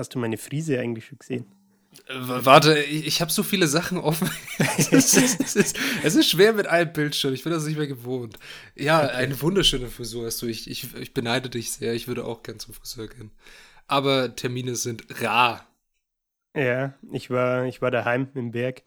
[0.00, 1.44] Hast du meine Friese eigentlich schon gesehen?
[2.08, 4.30] Warte, ich, habe so viele Sachen offen.
[4.78, 7.34] es, ist, es, ist, es, ist, schwer mit einem Bildschirm.
[7.34, 8.38] Ich bin das nicht mehr gewohnt.
[8.74, 9.14] Ja, okay.
[9.16, 10.46] eine wunderschöne Frisur hast du.
[10.46, 11.92] Ich, ich, ich beneide dich sehr.
[11.92, 13.30] Ich würde auch gern zum Friseur gehen.
[13.88, 15.66] Aber Termine sind rar.
[16.56, 18.82] Ja, ich war, ich war daheim im Berg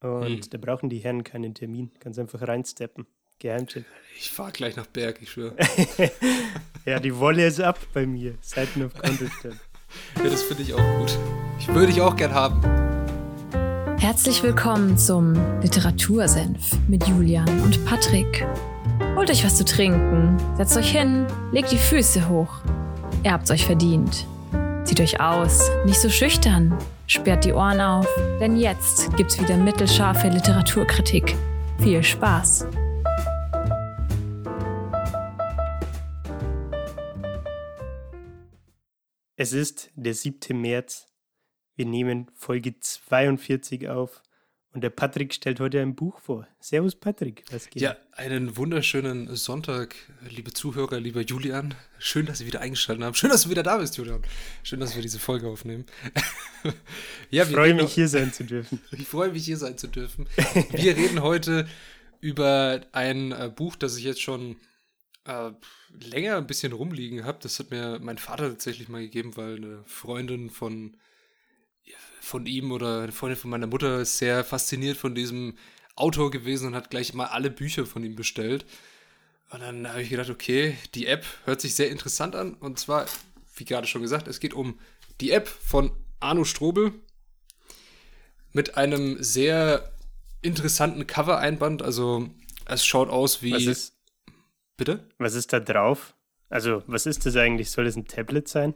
[0.00, 0.50] und hm.
[0.50, 1.92] da brauchen die Herren keinen Termin.
[2.00, 3.06] Kannst einfach reinsteppen.
[3.38, 3.84] Geheimtipp.
[4.20, 5.54] Ich fahre gleich nach Berg, ich schwöre.
[6.84, 8.36] ja, die Wolle ist ab bei mir.
[8.40, 9.60] Seiten auf Kontostand.
[10.16, 11.18] Ja, das finde ich auch gut.
[11.58, 12.60] Ich würde ich auch gern haben.
[13.98, 18.46] Herzlich willkommen zum Literatursenf mit Julian und Patrick.
[19.16, 22.60] Holt euch was zu trinken, setzt euch hin, legt die Füße hoch.
[23.24, 24.26] Ihr habt's euch verdient.
[24.84, 26.74] Zieht euch aus, nicht so schüchtern,
[27.06, 28.06] sperrt die Ohren auf,
[28.40, 31.34] denn jetzt gibt's wieder mittelscharfe Literaturkritik.
[31.78, 32.66] Viel Spaß!
[39.40, 40.60] Es ist der 7.
[40.60, 41.06] März.
[41.76, 44.20] Wir nehmen Folge 42 auf
[44.72, 46.48] und der Patrick stellt heute ein Buch vor.
[46.58, 47.80] Servus Patrick, was geht?
[47.80, 49.94] Ja, einen wunderschönen Sonntag,
[50.28, 51.76] liebe Zuhörer, lieber Julian.
[52.00, 53.14] Schön, dass Sie wieder eingeschaltet haben.
[53.14, 54.22] Schön, dass du wieder da bist, Julian.
[54.64, 55.86] Schön, dass wir diese Folge aufnehmen.
[57.30, 58.82] ja, ich freue mich, hier sein zu dürfen.
[58.90, 60.28] ich freue mich, hier sein zu dürfen.
[60.72, 61.68] Wir reden heute
[62.20, 64.56] über ein äh, Buch, das ich jetzt schon
[65.28, 65.52] äh,
[65.90, 67.38] länger ein bisschen rumliegen habe.
[67.42, 70.96] Das hat mir mein Vater tatsächlich mal gegeben, weil eine Freundin von,
[72.20, 75.56] von ihm oder eine Freundin von meiner Mutter ist sehr fasziniert von diesem
[75.96, 78.64] Autor gewesen und hat gleich mal alle Bücher von ihm bestellt.
[79.50, 82.54] Und dann habe ich gedacht, okay, die App hört sich sehr interessant an.
[82.54, 83.06] Und zwar,
[83.56, 84.78] wie gerade schon gesagt, es geht um
[85.20, 86.92] die App von Arno Strobel
[88.52, 89.92] mit einem sehr
[90.40, 91.82] interessanten Cover-Einband.
[91.82, 92.30] Also
[92.64, 93.52] es schaut aus wie.
[93.52, 93.97] Was ist,
[94.78, 95.04] Bitte?
[95.18, 96.14] Was ist da drauf?
[96.48, 97.70] Also, was ist das eigentlich?
[97.70, 98.74] Soll es ein Tablet sein?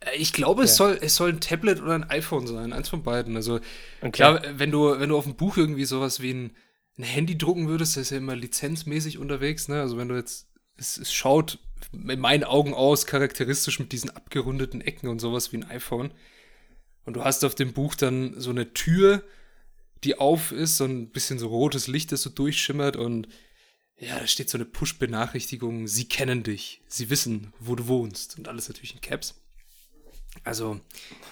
[0.00, 0.64] Äh, ich glaube, ja.
[0.64, 3.36] es, soll, es soll ein Tablet oder ein iPhone sein, eins von beiden.
[3.36, 3.60] Also,
[4.00, 4.10] okay.
[4.10, 6.56] klar, wenn du, wenn du auf dem Buch irgendwie sowas wie ein,
[6.98, 9.80] ein Handy drucken würdest, das ist ja immer lizenzmäßig unterwegs, ne?
[9.80, 11.58] Also, wenn du jetzt, es, es schaut
[11.92, 16.12] in meinen Augen aus, charakteristisch mit diesen abgerundeten Ecken und sowas wie ein iPhone.
[17.04, 19.22] Und du hast auf dem Buch dann so eine Tür,
[20.04, 23.28] die auf ist, so ein bisschen so rotes Licht, das so durchschimmert und
[23.98, 28.48] ja, da steht so eine Push-Benachrichtigung, sie kennen dich, sie wissen, wo du wohnst und
[28.48, 29.34] alles natürlich in Caps.
[30.42, 30.80] Also.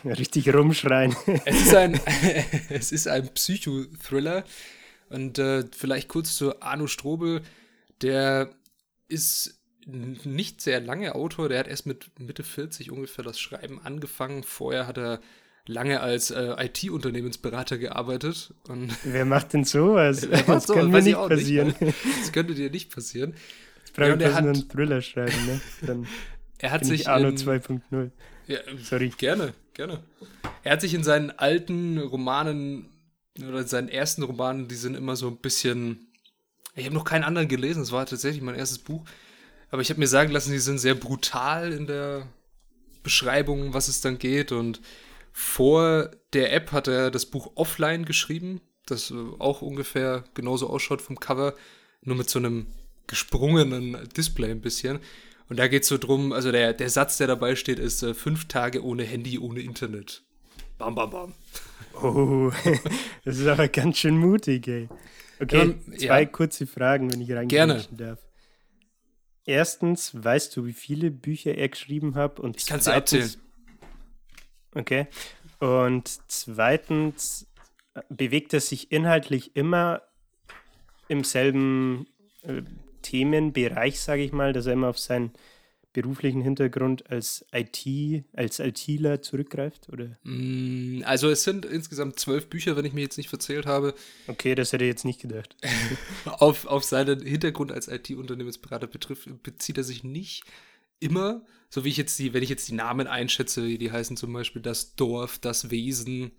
[0.04, 1.16] Ja, richtig rumschreien.
[1.44, 2.00] Es ist ein,
[2.68, 4.44] es ist ein Psychothriller.
[5.08, 7.42] Und äh, vielleicht kurz zu Arno Strobel.
[8.00, 8.54] Der
[9.08, 11.48] ist nicht sehr lange Autor.
[11.48, 14.44] Der hat erst mit Mitte 40 ungefähr das Schreiben angefangen.
[14.44, 15.20] Vorher hat er
[15.66, 18.54] lange als äh, IT-Unternehmensberater gearbeitet.
[18.68, 20.28] Und Wer macht denn sowas?
[20.28, 21.74] Wer das kann mir nicht passieren.
[21.80, 21.94] Nicht.
[22.20, 23.34] Das könnte dir nicht passieren.
[23.78, 25.60] Jetzt brauche ja, ich hat, einen Thriller schreiben, ne?
[25.82, 26.06] Dann
[26.58, 28.10] er hat sich Arno 2.0.
[28.46, 29.12] Ja, Sorry.
[29.16, 30.02] Gerne, gerne.
[30.64, 32.88] Er hat sich in seinen alten Romanen
[33.38, 36.08] oder in seinen ersten Romanen, die sind immer so ein bisschen.
[36.74, 39.04] Ich habe noch keinen anderen gelesen, es war tatsächlich mein erstes Buch.
[39.70, 42.26] Aber ich habe mir sagen lassen, die sind sehr brutal in der
[43.02, 44.52] Beschreibung, was es dann geht.
[44.52, 44.80] Und
[45.32, 51.02] vor der App hat er das Buch offline geschrieben, das äh, auch ungefähr genauso ausschaut
[51.02, 51.54] vom Cover,
[52.02, 52.66] nur mit so einem
[53.06, 55.00] gesprungenen Display ein bisschen.
[55.48, 58.14] Und da geht es so drum, also der, der Satz, der dabei steht, ist äh,
[58.14, 60.22] fünf Tage ohne Handy, ohne Internet.
[60.78, 61.34] Bam, bam, bam.
[62.02, 62.50] Oh,
[63.24, 64.88] das ist aber ganz schön mutig, ey.
[65.40, 66.26] Okay, ja, zwei ja.
[66.26, 68.18] kurze Fragen, wenn ich reingehen darf.
[69.44, 72.38] Erstens, weißt du, wie viele Bücher er geschrieben hat?
[72.38, 73.30] Und ich kann sie erzählen.
[74.74, 75.06] Okay.
[75.58, 77.46] Und zweitens
[78.08, 80.02] bewegt er sich inhaltlich immer
[81.08, 82.06] im selben
[82.42, 82.62] äh,
[83.02, 85.32] Themenbereich, sage ich mal, dass er immer auf seinen
[85.92, 90.16] beruflichen Hintergrund als IT, als ITler zurückgreift, oder?
[90.22, 93.94] Mm, also es sind insgesamt zwölf Bücher, wenn ich mir jetzt nicht verzählt habe.
[94.26, 95.54] Okay, das hätte ich jetzt nicht gedacht.
[96.24, 100.44] auf, auf seinen Hintergrund als IT-Unternehmensberater bezieht er sich nicht
[100.98, 104.30] immer, so wie ich jetzt die, wenn ich jetzt die Namen einschätze, die heißen zum
[104.30, 106.32] Beispiel das Dorf, das Wesen,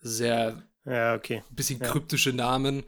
[0.00, 1.44] sehr ja, okay.
[1.50, 1.88] bisschen ja.
[1.88, 2.82] kryptische Namen.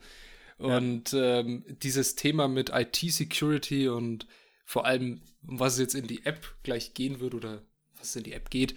[0.57, 1.39] Und ja.
[1.39, 4.27] ähm, dieses Thema mit IT-Security und
[4.65, 7.61] vor allem, was jetzt in die App gleich gehen wird oder
[7.97, 8.75] was in die App geht,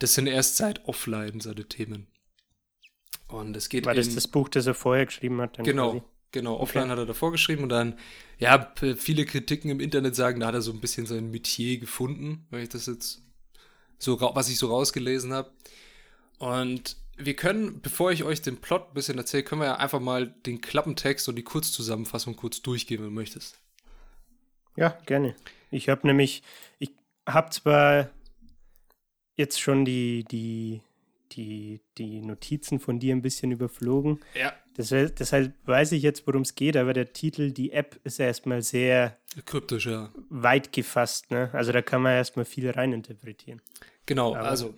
[0.00, 2.06] das sind erst seit offline seine Themen.
[3.28, 5.56] Und es geht War das das Buch, das er vorher geschrieben hat?
[5.64, 6.04] genau, quasi?
[6.32, 6.92] Genau, offline okay.
[6.92, 7.98] hat er davor geschrieben und dann,
[8.38, 12.46] ja, viele Kritiken im Internet sagen, da hat er so ein bisschen sein Metier gefunden,
[12.50, 13.22] weil ich das jetzt
[13.98, 15.52] so, was ich so rausgelesen habe.
[16.38, 20.00] Und wir können, bevor ich euch den Plot ein bisschen erzähle, können wir ja einfach
[20.00, 23.60] mal den Klappentext und die Kurzzusammenfassung kurz durchgehen, wenn du möchtest.
[24.76, 25.36] Ja, gerne.
[25.70, 26.42] Ich habe nämlich,
[26.78, 26.90] ich
[27.26, 28.10] habe zwar
[29.36, 30.80] jetzt schon die, die,
[31.36, 34.20] die, die Notizen von dir ein bisschen überflogen.
[34.38, 34.52] Ja.
[34.76, 38.26] Deshalb, deshalb weiß ich jetzt, worum es geht, aber der Titel, die App, ist ja
[38.26, 40.10] erstmal sehr Kryptisch, ja.
[40.30, 41.30] weit gefasst.
[41.30, 41.50] Ne?
[41.52, 43.60] Also da kann man erstmal viel reininterpretieren.
[44.06, 44.74] Genau, Aber- also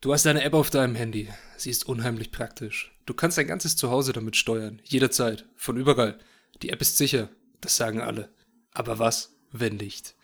[0.00, 1.28] du hast deine App auf deinem Handy.
[1.56, 2.94] Sie ist unheimlich praktisch.
[3.06, 6.18] Du kannst dein ganzes Zuhause damit steuern, jederzeit, von überall.
[6.62, 7.30] Die App ist sicher,
[7.62, 8.28] das sagen alle.
[8.72, 10.14] Aber was, wenn nicht?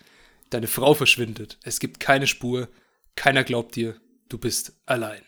[0.50, 2.68] Deine Frau verschwindet, es gibt keine Spur,
[3.16, 3.96] keiner glaubt dir,
[4.28, 5.22] du bist allein.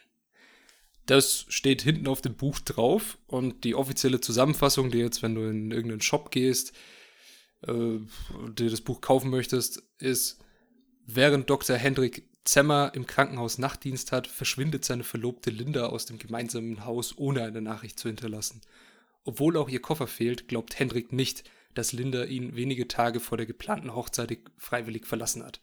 [1.07, 5.43] Das steht hinten auf dem Buch drauf und die offizielle Zusammenfassung, die jetzt, wenn du
[5.49, 6.73] in irgendeinen Shop gehst,
[7.67, 7.99] äh,
[8.51, 10.41] dir das Buch kaufen möchtest, ist,
[11.07, 11.77] Während Dr.
[11.77, 17.45] Hendrik Zemmer im Krankenhaus Nachtdienst hat, verschwindet seine Verlobte Linda aus dem gemeinsamen Haus, ohne
[17.45, 18.61] eine Nachricht zu hinterlassen.
[19.25, 21.45] Obwohl auch ihr Koffer fehlt, glaubt Hendrik nicht,
[21.75, 25.61] dass Linda ihn wenige Tage vor der geplanten Hochzeit freiwillig verlassen hat.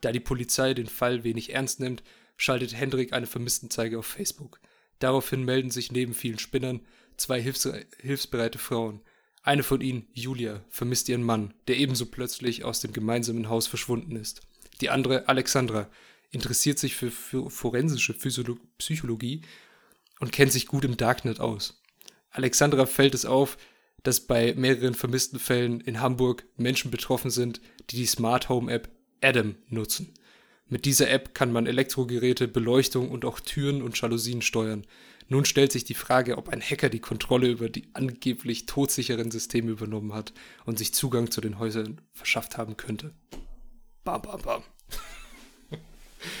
[0.00, 2.04] Da die Polizei den Fall wenig ernst nimmt,
[2.36, 4.60] schaltet Hendrik eine Vermisstenzeige auf Facebook.
[5.04, 6.80] Daraufhin melden sich neben vielen Spinnern
[7.18, 7.68] zwei hilfs
[8.00, 9.02] hilfsbereite Frauen.
[9.42, 14.16] Eine von ihnen, Julia, vermisst ihren Mann, der ebenso plötzlich aus dem gemeinsamen Haus verschwunden
[14.16, 14.40] ist.
[14.80, 15.90] Die andere, Alexandra,
[16.30, 19.42] interessiert sich für, für forensische Physiolo Psychologie
[20.20, 21.82] und kennt sich gut im Darknet aus.
[22.30, 23.58] Alexandra fällt es auf,
[24.04, 27.60] dass bei mehreren vermissten Fällen in Hamburg Menschen betroffen sind,
[27.90, 28.88] die die Smart Home App
[29.20, 30.14] Adam nutzen.
[30.68, 34.86] Mit dieser App kann man Elektrogeräte, Beleuchtung und auch Türen und Jalousien steuern.
[35.28, 39.70] Nun stellt sich die Frage, ob ein Hacker die Kontrolle über die angeblich todsicheren Systeme
[39.70, 40.32] übernommen hat
[40.64, 43.12] und sich Zugang zu den Häusern verschafft haben könnte.
[44.04, 44.62] Bam, bam, bam.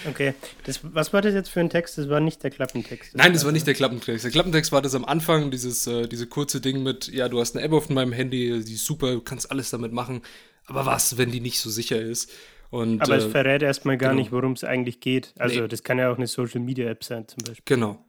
[0.08, 0.32] Okay,
[0.64, 1.98] das, was war das jetzt für ein Text?
[1.98, 3.14] Das war nicht der Klappentext.
[3.14, 4.24] Nein, das war nicht der Klappentext.
[4.24, 7.54] Der Klappentext war das am Anfang, dieses, äh, diese kurze Ding mit, ja, du hast
[7.54, 10.22] eine App auf meinem Handy, die ist super, du kannst alles damit machen.
[10.64, 12.30] Aber was, wenn die nicht so sicher ist?
[12.74, 14.20] Und, Aber es äh, verrät erstmal gar genau.
[14.20, 15.32] nicht, worum es eigentlich geht.
[15.38, 15.68] Also, Nee.
[15.68, 17.62] das kann ja auch eine Social Media App sein, zum Beispiel.
[17.64, 18.04] Genau.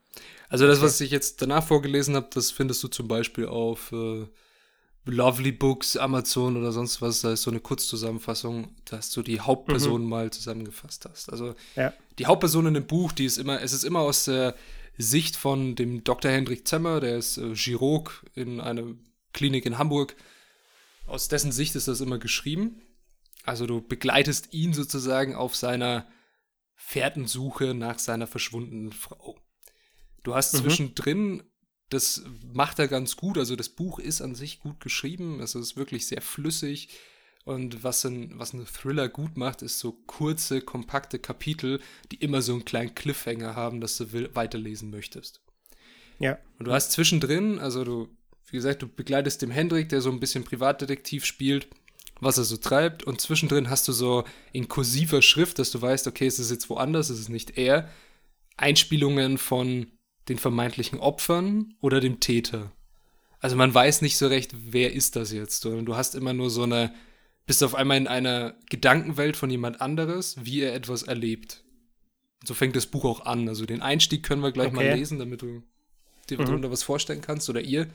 [0.49, 4.25] Also das, was ich jetzt danach vorgelesen habe, das findest du zum Beispiel auf äh,
[5.05, 7.21] Lovely Books, Amazon oder sonst was.
[7.21, 11.31] Da ist so eine Kurzzusammenfassung, dass du die Hauptperson mal zusammengefasst hast.
[11.31, 11.93] Also Ja.
[12.17, 14.55] die Hauptperson in dem Buch, die ist immer, es ist immer aus der
[14.97, 16.31] Sicht von dem Dr.
[16.31, 18.83] Hendrik Zemmer, der ist äh, Chirurg in einer
[19.33, 20.15] Klinik in Hamburg.
[21.05, 22.81] Aus dessen Sicht ist das immer geschrieben.
[23.45, 26.07] Also du begleitest ihn sozusagen auf seiner
[26.75, 29.39] Fährtensuche nach seiner verschwundenen Frau.
[30.23, 30.57] Du hast Mhm.
[30.59, 31.43] zwischendrin,
[31.89, 35.77] das macht er ganz gut, also das Buch ist an sich gut geschrieben, es ist
[35.77, 36.89] wirklich sehr flüssig
[37.45, 41.79] und was ein, was ein Thriller gut macht, ist so kurze, kompakte Kapitel,
[42.11, 45.41] die immer so einen kleinen Cliffhanger haben, dass du will, weiterlesen möchtest.
[46.17, 46.39] Ja.
[46.57, 48.07] Und du hast zwischendrin, also du,
[48.47, 51.67] wie gesagt, du begleitest dem Hendrik, der so ein bisschen Privatdetektiv spielt,
[52.19, 53.03] was er so treibt.
[53.03, 54.23] Und zwischendrin hast du so
[54.53, 57.89] in kursiver Schrift, dass du weißt, okay, es ist jetzt woanders, es ist nicht er,
[58.57, 59.87] Einspielungen von
[60.29, 62.71] den vermeintlichen Opfern oder dem Täter.
[63.39, 66.49] Also man weiß nicht so recht, wer ist das jetzt, sondern du hast immer nur
[66.49, 66.93] so eine,
[67.45, 71.63] bist auf einmal in einer Gedankenwelt von jemand anderes, wie er etwas erlebt.
[72.41, 73.47] Und so fängt das Buch auch an.
[73.47, 74.95] Also den Einstieg können wir gleich mal Okay.
[74.95, 75.61] lesen, damit du
[76.29, 76.45] dir Mhm.
[76.45, 77.87] darunter was vorstellen kannst oder ihr.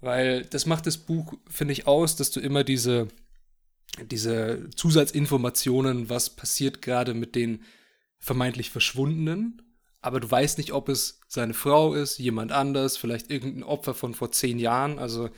[0.00, 3.08] Weil das macht das Buch, finde ich, aus, dass du immer diese,
[4.10, 7.62] diese Zusatzinformationen, was passiert gerade mit den
[8.18, 9.62] vermeintlich Verschwundenen,
[10.00, 14.14] aber du weißt nicht, ob es seine Frau ist, jemand anders, vielleicht irgendein Opfer von
[14.14, 14.98] vor zehn Jahren.
[14.98, 15.30] Also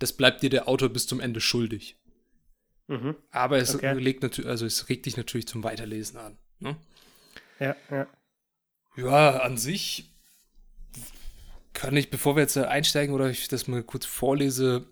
[0.00, 1.96] das bleibt dir der Autor bis zum Ende schuldig.
[2.88, 3.14] Mhm.
[3.30, 3.92] Aber es, Okay.
[3.94, 6.38] legt natürlich, also es regt dich natürlich zum Weiterlesen an.
[6.58, 6.76] Ne?
[7.60, 8.06] Ja, ja.
[8.96, 10.12] Ja, an sich
[11.72, 14.88] kann ich, bevor wir jetzt einsteigen oder ich das mal kurz vorlese,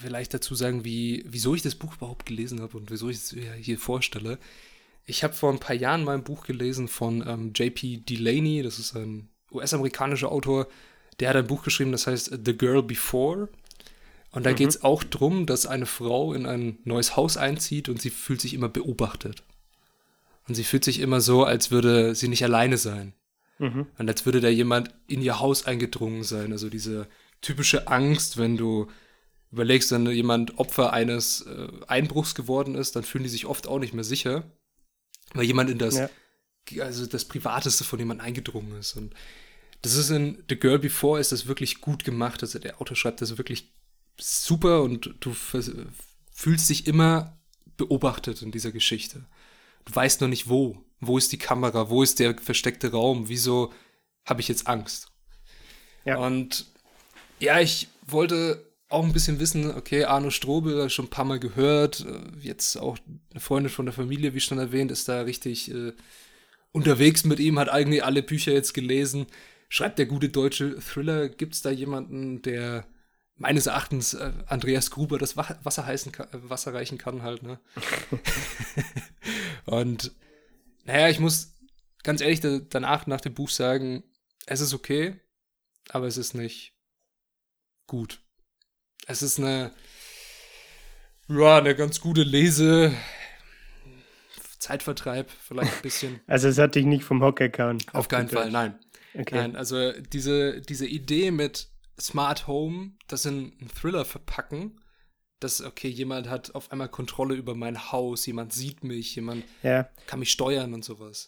[0.00, 3.30] vielleicht dazu sagen, wie, wieso ich das Buch überhaupt gelesen habe und wieso ich es
[3.30, 4.38] hier- hier vorstelle.
[5.04, 8.78] Ich habe vor ein paar Jahren mal ein Buch gelesen von ähm, JP Delaney, das
[8.78, 10.68] ist ein US-amerikanischer Autor,
[11.20, 13.48] der hat ein Buch geschrieben, das heißt The Girl Before.
[14.30, 18.00] Und da geht es auch darum, dass eine Frau in ein neues Haus einzieht und
[18.00, 19.42] sie fühlt sich immer beobachtet.
[20.48, 23.12] Und sie fühlt sich immer so, als würde sie nicht alleine sein.
[23.58, 23.86] Mhm.
[23.98, 26.50] Und als würde da jemand in ihr Haus eingedrungen sein.
[26.52, 27.06] Also diese
[27.42, 28.86] typische Angst, wenn du
[29.52, 33.78] überlegst, wenn jemand Opfer eines äh, Einbruchs geworden ist, dann fühlen die sich oft auch
[33.78, 34.50] nicht mehr sicher,
[35.34, 36.08] weil jemand in das, Ja.
[36.82, 38.96] also das Privateste von jemandem eingedrungen ist.
[38.96, 39.14] Und
[39.82, 42.42] das ist in The Girl Before ist das wirklich gut gemacht.
[42.42, 43.72] Also der Autor schreibt das wirklich
[44.18, 47.38] super und du fühlst dich immer
[47.76, 49.24] beobachtet in dieser Geschichte.
[49.84, 50.78] Du weißt noch nicht wo.
[51.00, 51.90] Wo ist die Kamera?
[51.90, 53.28] Wo ist der versteckte Raum?
[53.28, 53.72] Wieso
[54.24, 55.08] habe ich jetzt Angst?
[56.04, 56.18] Ja.
[56.18, 56.66] Und
[57.40, 62.06] ja, ich wollte auch ein bisschen wissen, okay, Arno Strobel, schon ein paar Mal gehört,
[62.06, 62.98] äh, jetzt auch
[63.30, 65.92] eine Freundin von der Familie, wie schon erwähnt, ist da richtig äh,
[66.72, 69.26] unterwegs mit ihm, hat eigentlich alle Bücher jetzt gelesen.
[69.68, 72.86] Schreibt der gute deutsche Thriller, gibt es da jemanden, der
[73.36, 77.58] meines Erachtens äh, Andreas Gruber das Wasser, heißen kann, äh, Wasser reichen kann halt, ne?
[79.66, 80.12] und
[80.84, 81.54] naja, ich muss
[82.02, 84.02] ganz ehrlich danach, nach dem Buch sagen,
[84.46, 85.20] es ist okay,
[85.88, 86.74] aber es ist nicht
[87.86, 88.20] gut.
[89.06, 89.72] Es ist eine,
[91.28, 92.92] ja, eine ganz gute Lese,
[94.58, 96.20] Zeitvertreib, vielleicht ein bisschen.
[96.26, 97.78] Also es hat dich nicht vom Hocker gehauen.
[97.92, 98.78] Auf keinen Fall, nein.
[99.14, 99.34] Okay.
[99.34, 101.68] Nein, also diese, diese Idee mit
[102.00, 104.80] Smart Home, das in einen Thriller verpacken,
[105.40, 109.88] dass, okay, jemand hat auf einmal Kontrolle über mein Haus, jemand sieht mich, jemand ja.
[110.06, 111.26] kann mich steuern und sowas.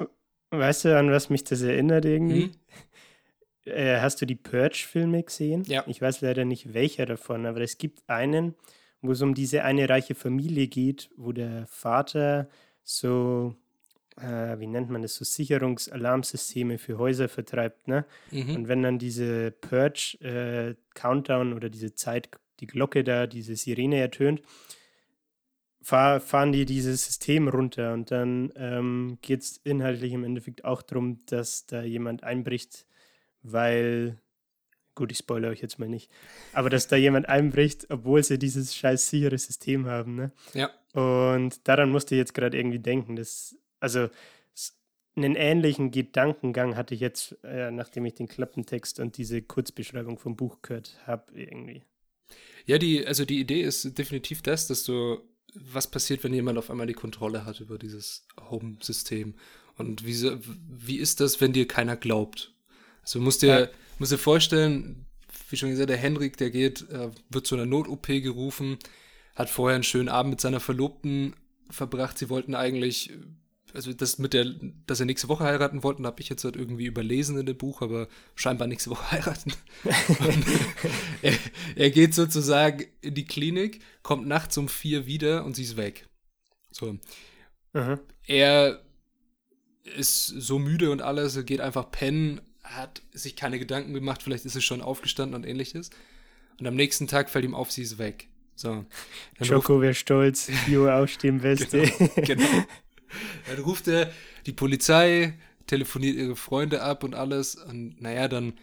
[0.50, 2.44] Weißt du, an was mich das erinnert irgendwie?
[2.44, 2.52] Hm?
[3.64, 5.64] Äh, hast du die Purge-Filme gesehen?
[5.64, 5.84] Ja.
[5.86, 8.54] Ich weiß leider nicht, welcher davon, aber es gibt einen,
[9.00, 12.48] wo es um diese eine reiche Familie geht, wo der Vater
[12.82, 13.54] so,
[14.16, 17.88] äh, wie nennt man das, so Sicherungsalarmsysteme für Häuser vertreibt.
[17.88, 18.04] Ne?
[18.30, 18.56] Mhm.
[18.56, 22.28] Und wenn dann diese Purge-Countdown äh, oder diese Zeit,
[22.60, 24.42] die Glocke da, diese Sirene ertönt,
[25.84, 30.82] fahr, fahren die dieses System runter und dann ähm, geht es inhaltlich im Endeffekt auch
[30.82, 32.86] darum, dass da jemand einbricht,
[33.44, 34.18] weil
[34.94, 36.10] gut, ich spoilere euch jetzt mal nicht,
[36.52, 40.32] aber dass da jemand einbricht, obwohl sie dieses scheiß sichere System haben, ne?
[40.52, 40.70] Ja.
[40.92, 44.08] Und daran musste ich jetzt gerade irgendwie denken, dass, also
[45.16, 50.36] einen ähnlichen Gedankengang hatte ich jetzt, äh, nachdem ich den Klappentext und diese Kurzbeschreibung vom
[50.36, 51.82] Buch gehört habe, irgendwie.
[52.66, 55.20] Ja, die, also die Idee ist definitiv das, dass du,
[55.54, 59.34] was passiert, wenn jemand auf einmal die Kontrolle hat über dieses Home-System?
[59.76, 62.53] Und wie, wie ist das, wenn dir keiner glaubt?
[63.04, 63.68] Also musst dir, ja.
[63.98, 65.06] musst dir vorstellen,
[65.50, 68.78] wie schon gesagt, der Henrik, der geht, äh, wird zu einer Not-OP gerufen,
[69.34, 71.34] hat vorher einen schönen Abend mit seiner Verlobten
[71.70, 72.18] verbracht.
[72.18, 73.12] Sie wollten eigentlich,
[73.72, 74.46] also das mit der,
[74.86, 77.82] dass er nächste Woche heiraten wollten, habe ich jetzt halt irgendwie überlesen in dem Buch,
[77.82, 79.52] aber scheinbar nächste Woche heiraten.
[81.22, 81.34] er,
[81.76, 86.08] er, geht sozusagen in die Klinik, kommt nachts um vier wieder und sie ist weg.
[86.70, 86.98] So.
[87.72, 88.00] Mhm.
[88.26, 88.80] Er
[89.96, 94.44] ist so müde und alles, er geht einfach pennen, hat sich keine Gedanken gemacht, vielleicht
[94.44, 95.90] ist er schon aufgestanden und ähnliches.
[96.58, 98.28] Und am nächsten Tag fällt ihm auf, sie ist weg.
[98.56, 98.84] So.
[99.40, 101.82] Joko wäre stolz, Jo aufstehen Beste.
[101.82, 102.64] genau, genau.
[103.48, 104.10] Dann ruft er
[104.46, 105.34] die Polizei,
[105.66, 107.54] telefoniert ihre Freunde ab und alles.
[107.56, 108.54] Und naja, dann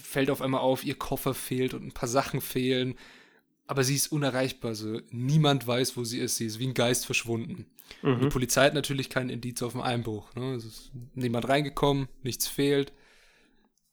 [0.00, 2.96] fällt auf einmal auf, ihr Koffer fehlt und ein paar Sachen fehlen.
[3.66, 4.74] Aber sie ist unerreichbar.
[4.74, 5.00] So.
[5.10, 6.36] Niemand weiß, wo sie ist.
[6.36, 7.66] Sie ist wie ein Geist verschwunden.
[8.02, 8.20] Mhm.
[8.20, 10.34] Die Polizei hat natürlich keinen Indiz auf den Einbruch.
[10.34, 10.54] Ne?
[10.54, 12.92] Es ist niemand reingekommen, nichts fehlt.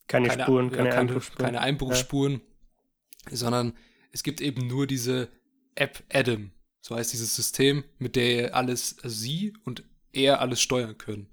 [0.07, 2.41] Keine, keine Spuren, keine, ja, keine, keine Einbruchsspuren,
[3.29, 3.35] ja.
[3.35, 3.73] sondern
[4.12, 5.29] es gibt eben nur diese
[5.75, 6.51] App Adam.
[6.81, 11.27] So heißt dieses System, mit der alles, also sie und er alles steuern können.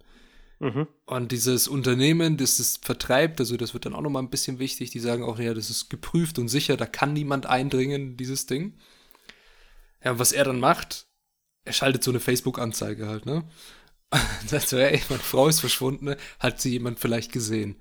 [0.60, 0.86] Mhm.
[1.06, 4.90] Und dieses Unternehmen, das es vertreibt, also das wird dann auch nochmal ein bisschen wichtig,
[4.90, 8.46] die sagen auch, ja, das ist geprüft und sicher, da kann niemand eindringen in dieses
[8.46, 8.78] Ding.
[10.04, 11.06] Ja, was er dann macht,
[11.64, 13.44] er schaltet so eine Facebook-Anzeige halt, ne?
[14.10, 16.16] Und sagt so, ey, meine Frau ist verschwunden, ne?
[16.38, 17.76] hat sie jemand vielleicht gesehen?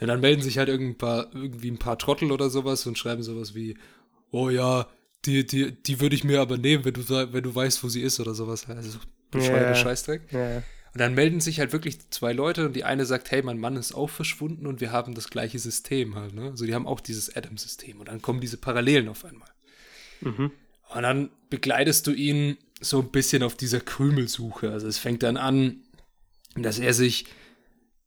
[0.00, 2.98] Ja, dann melden sich halt irgendwie ein paar, irgendwie ein paar Trottel oder sowas und
[2.98, 3.76] schreiben sowas wie,
[4.30, 4.86] oh ja,
[5.24, 8.02] die, die, die würde ich mir aber nehmen, wenn du, wenn du weißt, wo sie
[8.02, 8.68] ist oder sowas.
[8.68, 8.98] Also
[9.30, 10.32] bescheuerter ja, Scheißdreck.
[10.32, 10.62] Ja.
[10.92, 13.76] Und dann melden sich halt wirklich zwei Leute und die eine sagt, hey, mein Mann
[13.76, 16.50] ist auch verschwunden und wir haben das gleiche System halt, ne?
[16.50, 19.48] Also die haben auch dieses Adam-System und dann kommen diese Parallelen auf einmal.
[20.22, 20.52] Mhm.
[20.94, 24.70] Und dann begleitest du ihn so ein bisschen auf dieser Krümelsuche.
[24.70, 25.82] Also es fängt dann an,
[26.54, 27.26] dass er sich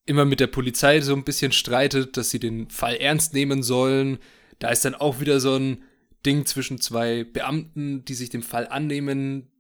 [0.06, 4.20] immer mit der Polizei so ein bisschen streitet, dass sie den Fall ernst nehmen sollen.
[4.60, 5.84] Da ist dann auch wieder so ein
[6.26, 9.52] Ding zwischen zwei Beamten, die sich dem Fall annehmen,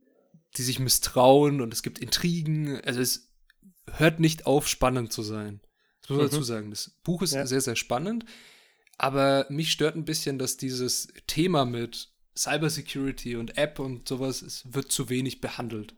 [0.57, 2.81] die sich misstrauen und es gibt Intrigen.
[2.81, 3.31] Also es
[3.91, 5.61] hört nicht auf, spannend zu sein.
[6.01, 6.31] Das muss man mhm.
[6.31, 6.69] dazu sagen.
[6.71, 7.45] Das Buch ist ja.
[7.45, 8.25] sehr, sehr spannend.
[8.97, 14.73] Aber mich stört ein bisschen, dass dieses Thema mit Cybersecurity und App und sowas, es
[14.73, 15.93] wird zu wenig behandelt.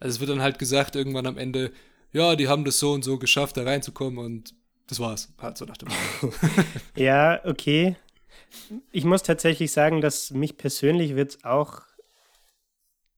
[0.00, 1.72] Also es wird dann halt gesagt irgendwann am Ende,
[2.12, 4.54] ja, die haben das so und so geschafft, da reinzukommen und
[4.86, 5.32] das war's.
[5.38, 5.88] Halt so nach dem
[6.96, 7.96] Ja, okay.
[8.92, 11.82] Ich muss tatsächlich sagen, dass mich persönlich wird es auch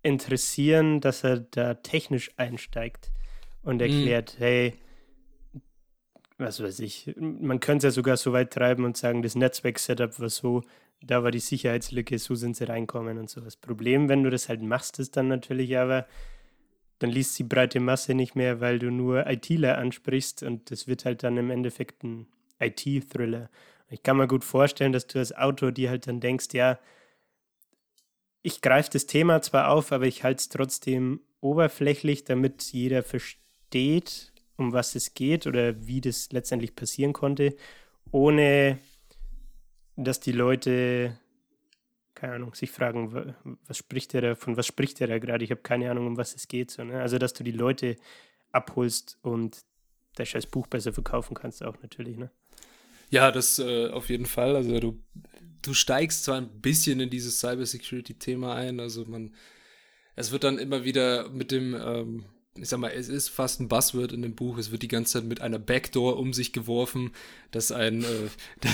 [0.02, 3.12] interessieren, dass er da technisch einsteigt
[3.62, 3.82] und mhm.
[3.82, 4.42] erklärt, mm.
[4.42, 4.74] hey,
[6.38, 10.18] was weiß ich, man könnte es ja sogar so weit treiben und sagen, das Netzwerk-Setup
[10.18, 10.62] war so,
[11.02, 13.40] da war die Sicherheitslücke, so sind sie reinkommen und so.
[13.40, 16.06] Das Problem, wenn du das halt machst, ist dann natürlich aber,
[16.98, 21.04] dann liest die breite Masse nicht mehr, weil du nur ITler ansprichst und das wird
[21.04, 22.26] halt dann im Endeffekt ein
[22.58, 23.48] IT-Thriller.
[23.88, 26.78] Ich kann mir gut vorstellen, dass du als Autor dir halt dann denkst, ja,
[28.42, 34.32] ich greife das Thema zwar auf, aber ich halte es trotzdem oberflächlich, damit jeder versteht,
[34.56, 37.56] um was es geht oder wie das letztendlich passieren konnte,
[38.12, 38.78] ohne
[40.04, 41.18] dass die Leute,
[42.14, 43.34] keine Ahnung, sich fragen,
[43.66, 45.44] was spricht der da, von was spricht der da gerade?
[45.44, 46.70] Ich habe keine Ahnung, um was es geht.
[46.70, 47.00] So, ne?
[47.00, 47.96] Also, dass du die Leute
[48.52, 49.64] abholst und
[50.14, 52.30] das scheiß Buch besser verkaufen kannst auch natürlich, ne?
[53.10, 54.54] Ja, das äh, auf jeden Fall.
[54.54, 55.02] Also du,
[55.62, 59.34] du steigst zwar ein bisschen in dieses Cybersecurity-Thema ein, also man,
[60.14, 62.24] es wird dann immer wieder mit dem, ähm,
[62.60, 65.14] ich sag mal, es ist fast ein Buzzword in dem Buch, es wird die ganze
[65.14, 67.12] Zeit mit einer Backdoor um sich geworfen,
[67.50, 68.28] dass ein, äh,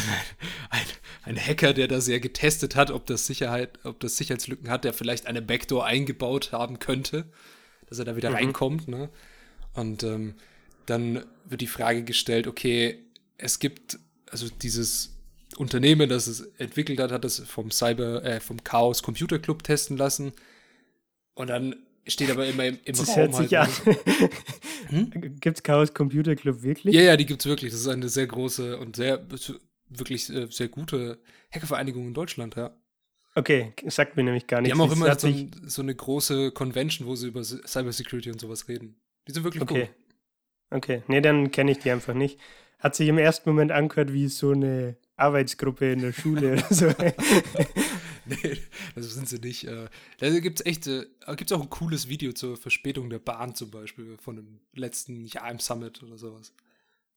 [0.71, 0.87] ein,
[1.23, 4.93] ein Hacker, der da sehr getestet hat, ob das Sicherheit, ob das Sicherheitslücken hat, der
[4.93, 7.27] vielleicht eine Backdoor eingebaut haben könnte,
[7.89, 8.37] dass er da wieder mhm.
[8.37, 9.09] reinkommt, ne?
[9.75, 10.35] Und ähm,
[10.87, 13.05] dann wird die Frage gestellt, okay,
[13.37, 13.99] es gibt
[14.31, 15.17] also dieses
[15.57, 19.97] Unternehmen, das es entwickelt hat, hat es vom Cyber, äh, vom Chaos Computer Club testen
[19.97, 20.33] lassen.
[21.35, 21.77] Und dann
[22.07, 23.17] steht aber immer im, im das Raum.
[23.17, 24.31] Hört sich halt, an.
[25.13, 25.41] hm?
[25.41, 26.95] Gibt es Chaos Computer Club wirklich?
[26.95, 27.73] Ja, ja, die gibt es wirklich.
[27.73, 29.25] Das ist eine sehr große und sehr,
[29.89, 31.19] wirklich äh, sehr gute
[31.53, 32.77] Hackervereinigung in Deutschland, ja.
[33.35, 34.75] Okay, sagt mir nämlich gar nichts.
[34.75, 35.29] Die haben auch immer so,
[35.67, 38.97] so, eine große Convention, wo sie über Cybersecurity und sowas reden.
[39.29, 39.91] Die sind wirklich okay.
[40.71, 40.79] Cool.
[40.79, 42.41] Okay, nee, dann kenne ich die einfach nicht.
[42.79, 46.87] Hat sich im ersten Moment angehört wie so eine Arbeitsgruppe in der Schule oder so.
[48.43, 48.59] nee,
[48.95, 49.65] das sind sie nicht.
[49.65, 51.07] Äh, da gibt es echt, äh,
[51.37, 55.27] gibt es auch ein cooles Video zur Verspätung der Bahn zum Beispiel von dem letzten
[55.27, 56.53] Jahr im Summit oder sowas.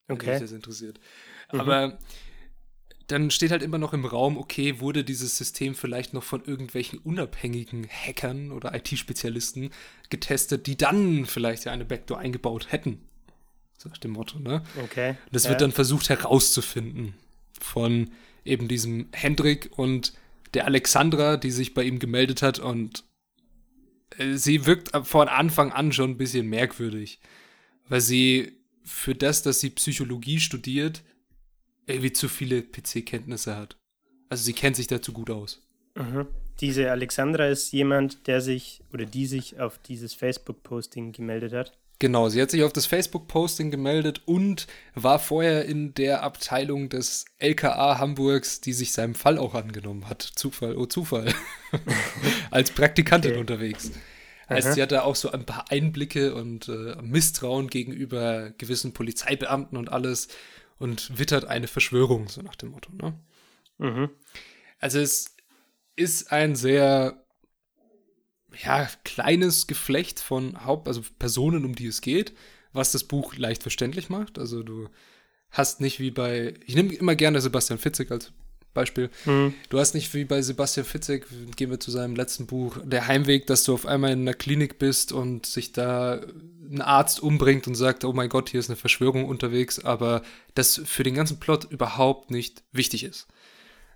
[0.07, 0.27] Okay.
[0.27, 0.99] Wenn das interessiert.
[1.51, 1.59] Mhm.
[1.59, 1.99] Aber
[3.07, 6.99] dann steht halt immer noch im Raum, okay, wurde dieses System vielleicht noch von irgendwelchen
[6.99, 9.71] unabhängigen Hackern oder IT-Spezialisten
[10.09, 13.01] getestet, die dann vielleicht ja eine Backdoor eingebaut hätten
[13.79, 14.61] so nach dem Motto, ne?
[14.83, 15.15] Okay.
[15.31, 15.51] Das ja.
[15.51, 17.13] wird dann versucht herauszufinden
[17.59, 18.11] von
[18.45, 20.13] eben diesem Hendrik und
[20.53, 23.03] der Alexandra, die sich bei ihm gemeldet hat und
[24.17, 27.19] äh, sie wirkt von Anfang an schon ein bisschen merkwürdig,
[27.87, 31.03] weil sie für das, dass sie Psychologie studiert,
[31.85, 33.77] irgendwie zu viele PC-Kenntnisse hat.
[34.29, 35.61] Also sie kennt sich dazu gut aus.
[35.95, 36.27] Mhm.
[36.59, 41.77] Diese Alexandra ist jemand, der sich oder die sich auf dieses Facebook-Posting gemeldet hat.
[41.99, 47.25] Genau, sie hat sich auf das Facebook-Posting gemeldet und war vorher in der Abteilung des
[47.39, 50.21] LKA Hamburgs, die sich seinem Fall auch angenommen hat.
[50.21, 51.33] Zufall, oh Zufall.
[52.51, 53.39] Als Praktikantin okay.
[53.41, 53.91] unterwegs.
[54.47, 59.91] Heißt, sie hatte auch so ein paar Einblicke und äh, Misstrauen gegenüber gewissen Polizeibeamten und
[59.91, 60.29] alles
[60.79, 62.91] und wittert eine Verschwörung, so nach dem Motto.
[62.93, 63.19] Ne?
[63.77, 64.09] Mhm.
[64.79, 65.35] Also es
[65.97, 67.21] ist ein sehr
[68.63, 72.33] ja, kleines Geflecht von Haupt, also Personen, um die es geht,
[72.73, 74.39] was das Buch leicht verständlich macht.
[74.39, 74.89] Also du
[75.51, 78.31] hast nicht wie bei, ich nehme immer gerne Sebastian Fitzek als
[78.73, 79.09] Beispiel.
[79.25, 79.53] Mhm.
[79.69, 83.47] Du hast nicht wie bei Sebastian Fitzek, gehen wir zu seinem letzten Buch, der Heimweg,
[83.47, 86.21] dass du auf einmal in einer Klinik bist und sich da
[86.71, 90.21] ein Arzt umbringt und sagt, oh mein Gott, hier ist eine Verschwörung unterwegs, aber
[90.53, 93.27] das für den ganzen Plot überhaupt nicht wichtig ist.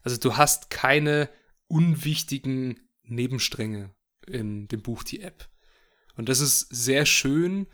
[0.01, 1.29] Also du hast keine
[1.67, 3.91] unwichtigen Nebenstränge
[4.27, 5.47] in dem Buch die App.
[6.15, 7.67] Und das ist sehr schön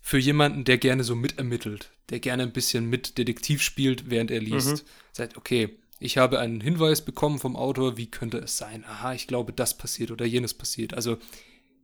[0.00, 4.40] für jemanden, der gerne so mitermittelt, der gerne ein bisschen mit Detektiv spielt, während er
[4.40, 4.68] liest.
[4.68, 4.88] Mhm.
[5.12, 8.84] Sagt, okay, ich habe einen Hinweis bekommen vom Autor, wie könnte es sein?
[8.86, 10.94] Aha, ich glaube, das passiert oder jenes passiert.
[10.94, 11.18] Also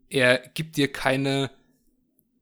[0.09, 1.51] er gibt dir keine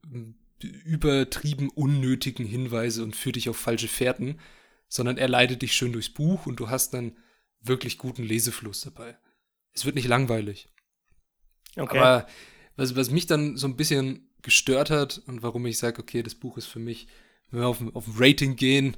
[0.08, 4.38] hm, übertrieben unnötigen Hinweise und führt dich auf falsche Fährten,
[4.88, 7.16] sondern er leitet dich schön durchs Buch und du hast dann
[7.60, 9.18] wirklich guten Lesefluss dabei.
[9.72, 10.68] Es wird nicht langweilig.
[11.76, 11.98] Okay.
[11.98, 12.26] Aber
[12.76, 16.34] was, was mich dann so ein bisschen gestört hat und warum ich sage, okay, das
[16.34, 17.06] Buch ist für mich,
[17.50, 18.96] wenn wir auf, auf ein Rating gehen,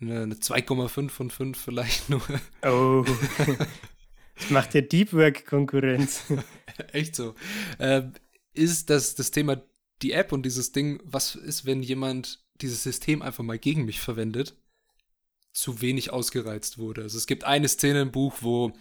[0.00, 2.22] eine, eine 2,5 von 5 vielleicht nur.
[2.62, 3.04] Oh.
[4.38, 6.22] Das macht ja Deep Work Konkurrenz.
[6.92, 7.34] Echt so.
[7.80, 8.12] Ähm,
[8.54, 9.60] ist das, das Thema
[10.02, 14.00] die App und dieses Ding, was ist, wenn jemand dieses System einfach mal gegen mich
[14.00, 14.54] verwendet,
[15.52, 17.02] zu wenig ausgereizt wurde.
[17.02, 18.72] Also es gibt eine Szene im Buch, wo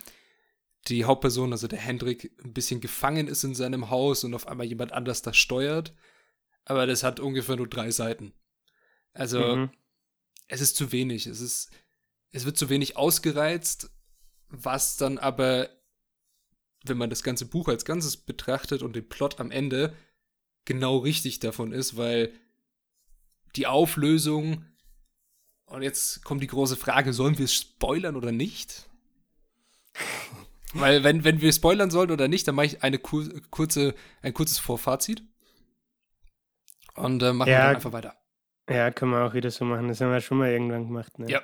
[0.87, 4.67] die Hauptperson, also der Hendrik, ein bisschen gefangen ist in seinem Haus und auf einmal
[4.67, 5.93] jemand anders das steuert.
[6.65, 8.33] Aber das hat ungefähr nur drei Seiten.
[9.13, 9.69] Also, mhm.
[10.47, 11.27] es ist zu wenig.
[11.27, 11.71] Es ist,
[12.31, 13.89] es wird zu wenig ausgereizt,
[14.49, 15.69] was dann aber,
[16.83, 19.95] wenn man das ganze Buch als Ganzes betrachtet und den Plot am Ende,
[20.65, 22.33] genau richtig davon ist, weil
[23.55, 24.65] die Auflösung,
[25.65, 28.89] und jetzt kommt die große Frage, sollen wir es spoilern oder nicht?
[30.73, 34.33] Weil, wenn, wenn wir spoilern sollen oder nicht, dann mache ich eine kur kurze, ein
[34.33, 35.23] kurzes Vorfazit.
[36.95, 38.15] Und äh, machen ja, wir dann einfach weiter.
[38.69, 39.87] Ja, können wir auch wieder so machen.
[39.87, 41.19] Das haben wir schon mal irgendwann gemacht.
[41.19, 41.29] Ne?
[41.29, 41.41] Ja.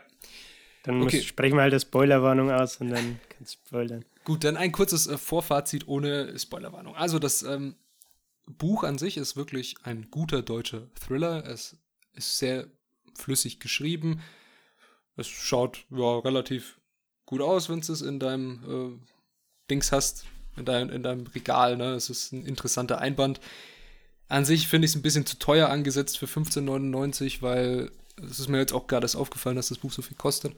[0.84, 1.18] Dann okay.
[1.18, 4.06] muss, sprechen wir halt das Spoilerwarnung aus und dann kannst du spoilern.
[4.26, 6.96] Gut, dann ein kurzes äh, Vorfazit ohne Spoilerwarnung.
[6.96, 7.76] Also, das ähm,
[8.46, 11.46] Buch an sich ist wirklich ein guter deutscher Thriller.
[11.46, 11.78] Es
[12.14, 12.68] Ist sehr
[13.16, 14.22] flüssig geschrieben.
[15.16, 16.80] Es schaut ja relativ
[17.26, 20.26] gut aus, wenn du es in deinem äh, Dings hast,
[20.58, 21.78] in, dein, in deinem Regal.
[21.78, 21.94] Ne?
[21.94, 23.40] Es ist ein interessanter Einband.
[24.28, 28.50] An sich finde ich es ein bisschen zu teuer angesetzt für 15,99, weil es ist
[28.50, 30.56] mir jetzt auch gerade aufgefallen, dass das Buch so viel kostet.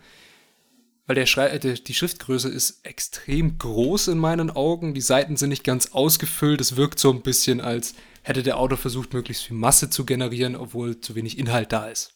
[1.07, 4.93] Weil der Schrei der, die Schriftgröße ist extrem groß in meinen Augen.
[4.93, 6.61] Die Seiten sind nicht ganz ausgefüllt.
[6.61, 10.55] Es wirkt so ein bisschen, als hätte der Autor versucht, möglichst viel Masse zu generieren,
[10.55, 12.15] obwohl zu wenig Inhalt da ist.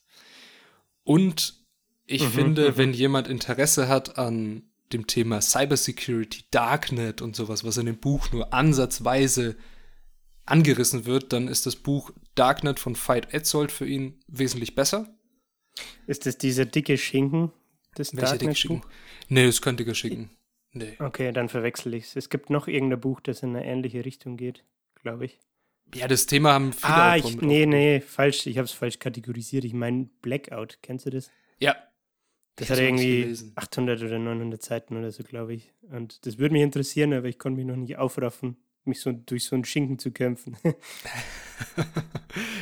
[1.04, 1.59] Und
[2.10, 2.78] ich mhm, finde, mhm.
[2.78, 8.32] wenn jemand Interesse hat an dem Thema Cybersecurity, Darknet und sowas, was in dem Buch
[8.32, 9.56] nur ansatzweise
[10.46, 15.08] angerissen wird, dann ist das Buch Darknet von Veit Etzold für ihn wesentlich besser.
[16.08, 17.52] Ist das dieser dicke Schinken?
[17.94, 18.90] Das Welcher dicke Schinken?
[19.28, 20.32] Nee, das kein dicker Schinken.
[20.72, 20.96] Nee.
[21.00, 22.16] Okay, dann verwechsel ich es.
[22.16, 24.64] Es gibt noch irgendein Buch, das in eine ähnliche Richtung geht,
[24.96, 25.40] glaube ich.
[25.94, 28.48] Ja, das Thema haben viele ah, ich, Nee, nee, falsch.
[28.48, 29.64] Ich habe es falsch kategorisiert.
[29.66, 30.80] Ich meine Blackout.
[30.82, 31.32] Kennst du das?
[31.60, 31.76] Ja.
[32.60, 35.72] Das hat irgendwie 800 oder 900 Seiten oder so, glaube ich.
[35.92, 39.46] Und das würde mich interessieren, aber ich konnte mich noch nicht aufraffen, mich so durch
[39.46, 40.58] so einen Schinken zu kämpfen.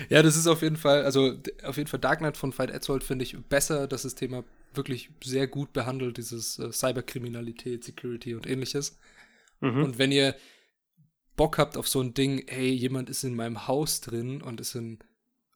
[0.10, 1.34] ja, das ist auf jeden Fall, also
[1.64, 5.10] auf jeden Fall Dark Knight von Veit Etzold finde ich besser, dass das Thema wirklich
[5.24, 8.98] sehr gut behandelt, dieses äh, Cyberkriminalität, Security und ähnliches.
[9.62, 9.84] Mhm.
[9.84, 10.36] Und wenn ihr
[11.36, 14.76] Bock habt auf so ein Ding, hey, jemand ist in meinem Haus drin und ist
[14.76, 15.00] in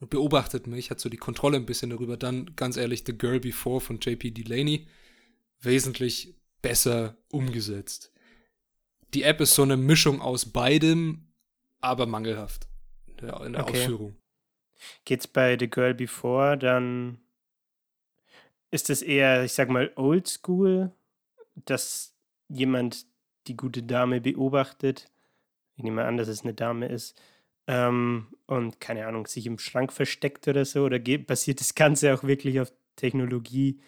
[0.01, 3.39] und beobachtet mich, hat so die Kontrolle ein bisschen darüber, dann ganz ehrlich The Girl
[3.39, 4.87] Before von JP Delaney
[5.61, 8.11] wesentlich besser umgesetzt.
[9.13, 11.27] Die App ist so eine Mischung aus beidem,
[11.81, 12.67] aber mangelhaft
[13.05, 13.79] in der, in der okay.
[13.79, 14.15] Ausführung.
[15.05, 17.19] Geht's bei The Girl Before dann
[18.71, 20.91] ist es eher, ich sag mal, oldschool,
[21.55, 22.15] dass
[22.47, 23.05] jemand
[23.47, 25.11] die gute Dame beobachtet?
[25.75, 27.21] Ich nehme an, dass es eine Dame ist.
[27.67, 30.83] Ähm, und keine Ahnung, sich im Schrank versteckt oder so?
[30.83, 33.79] Oder basiert das Ganze auch wirklich auf Technologie,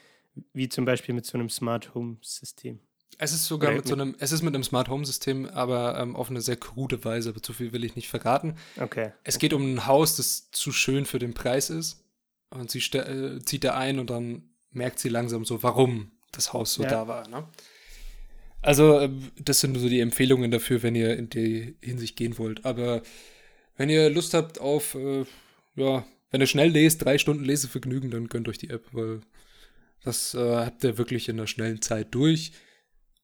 [0.53, 2.79] wie zum Beispiel mit so einem Smart Home System?
[3.17, 5.99] Es ist sogar mit, mit so einem, es ist mit einem Smart Home System, aber
[5.99, 8.55] ähm, auf eine sehr krude Weise, aber zu viel will ich nicht verraten.
[8.79, 9.11] Okay.
[9.23, 12.03] Es geht um ein Haus, das zu schön für den Preis ist.
[12.49, 16.73] Und sie äh, zieht da ein und dann merkt sie langsam so, warum das Haus
[16.73, 16.89] so ja.
[16.89, 17.27] da war.
[17.27, 17.47] Ne?
[18.61, 19.09] Also, äh,
[19.39, 22.65] das sind so die Empfehlungen dafür, wenn ihr in die Hinsicht gehen wollt.
[22.65, 23.01] Aber
[23.75, 25.25] wenn ihr Lust habt auf, äh,
[25.75, 29.21] ja, wenn ihr schnell lest, drei Stunden Lesevergnügen, dann gönnt euch die App, weil
[30.03, 32.51] das äh, habt ihr wirklich in einer schnellen Zeit durch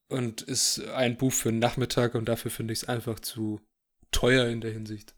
[0.08, 3.62] und ist ein Buch für einen Nachmittag und dafür finde ich es einfach zu
[4.12, 5.14] teuer in der Hinsicht.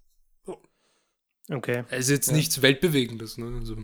[1.49, 1.83] Okay.
[1.89, 2.35] Es ist jetzt ja.
[2.35, 3.37] nichts Weltbewegendes.
[3.37, 3.57] Ne?
[3.59, 3.75] Also,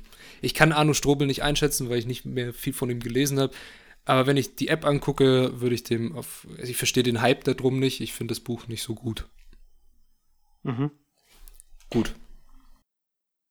[0.42, 3.54] ich kann Arno Strobel nicht einschätzen, weil ich nicht mehr viel von ihm gelesen habe.
[4.06, 6.48] Aber wenn ich die App angucke, würde ich dem auf.
[6.58, 8.00] Also ich verstehe den Hype darum nicht.
[8.00, 9.28] Ich finde das Buch nicht so gut.
[10.64, 10.92] Mhm.
[11.89, 12.15] Gut.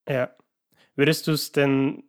[0.09, 0.35] Ja.
[0.95, 2.05] Würdest du es denn,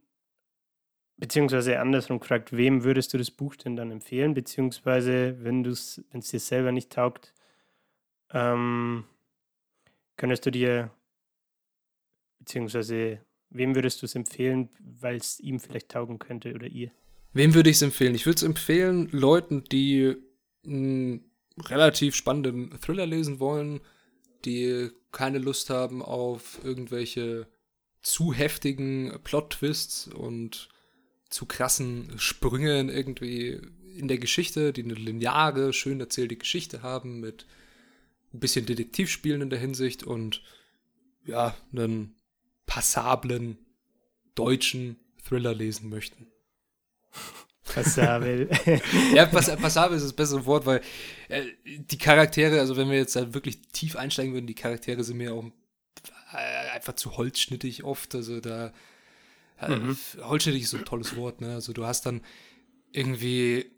[1.18, 4.34] beziehungsweise andersrum gefragt, wem würdest du das Buch denn dann empfehlen?
[4.34, 7.34] Beziehungsweise, wenn es dir selber nicht taugt,
[8.32, 9.06] ähm,
[10.16, 10.92] könntest du dir
[12.48, 16.92] Beziehungsweise, wem würdest du es empfehlen, weil es ihm vielleicht taugen könnte oder ihr?
[17.34, 18.16] Wem würde ich es empfehlen?
[18.16, 20.16] Ich würde es empfehlen, Leuten, die
[20.66, 21.30] einen
[21.66, 23.82] relativ spannenden Thriller lesen wollen,
[24.46, 27.48] die keine Lust haben auf irgendwelche
[28.04, 30.70] zu heftigen Plot-Twists und
[31.32, 33.60] zu krassen Sprüngen irgendwie
[33.96, 37.48] in der Geschichte, die eine lineare, schön erzählte Geschichte haben mit
[38.32, 40.44] ein bisschen Detektivspielen in der Hinsicht und
[41.26, 42.16] ja, einen
[42.68, 43.58] passablen
[44.36, 46.28] deutschen Thriller lesen möchten.
[47.74, 48.50] Passabel.
[49.14, 50.82] ja, pass passabel ist das bessere Wort, weil
[51.30, 55.18] äh, die Charaktere, also wenn wir jetzt halt wirklich tief einsteigen würden, die Charaktere sind
[55.18, 55.46] mir auch
[56.34, 58.16] äh, einfach zu holzschnittig oft.
[58.16, 58.74] Also da
[59.60, 59.98] äh, mhm.
[60.22, 61.54] holzschnittig ist so ein tolles Wort, ne?
[61.54, 62.22] Also du hast dann
[62.92, 63.72] irgendwie,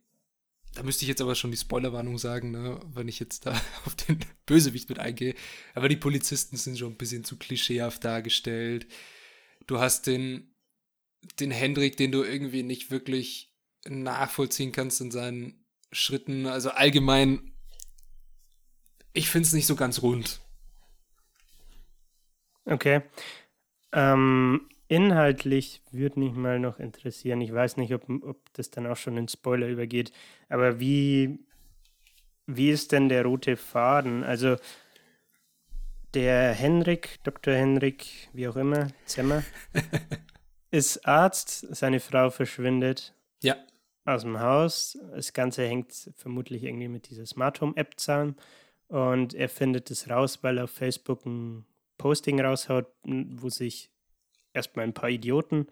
[0.75, 2.80] da müsste ich jetzt aber schon die Spoilerwarnung sagen, ne?
[2.93, 3.52] wenn ich jetzt da
[3.86, 5.36] auf den Bösewicht mit eingehe.
[5.73, 8.88] Aber die Polizisten sind schon ein bisschen zu klischeehaft dargestellt.
[9.67, 10.54] Du hast den,
[11.39, 13.48] den Hendrik, den du irgendwie nicht wirklich
[13.89, 16.45] nachvollziehen kannst in seinen Schritten.
[16.45, 17.52] Also allgemein,
[19.13, 20.39] ich finde es nicht so ganz rund.
[22.65, 23.02] Okay.
[23.91, 27.41] Ähm, inhaltlich würde mich mal noch interessieren.
[27.41, 30.12] Ich weiß nicht, ob, ob das dann auch schon in Spoiler übergeht,
[30.47, 31.39] aber wie,
[32.45, 34.23] wie ist denn der rote Faden?
[34.23, 34.58] Also
[36.13, 37.54] der Henrik, Dr.
[37.56, 39.43] Henrik, wie auch immer, Zemmer,
[40.71, 43.15] ist Arzt, seine Frau verschwindet.
[43.41, 43.56] Ja
[44.15, 44.98] aus dem Haus.
[45.13, 48.36] Das Ganze hängt vermutlich irgendwie mit dieser Smart Home App zusammen.
[48.88, 51.65] Und er findet es raus, weil er auf Facebook ein
[51.98, 53.91] Posting raushaut, wo sich
[54.54, 55.67] erstmal ein paar Idioten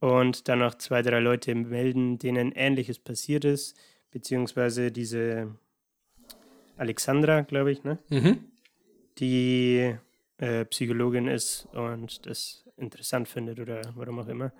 [0.00, 3.78] und dann noch zwei, drei Leute melden, denen Ähnliches passiert ist,
[4.10, 5.54] beziehungsweise diese
[6.76, 7.98] Alexandra, glaube ich, ne?
[8.08, 8.44] Mhm.
[9.18, 9.94] die
[10.38, 14.52] äh, Psychologin ist und das interessant findet oder warum auch immer.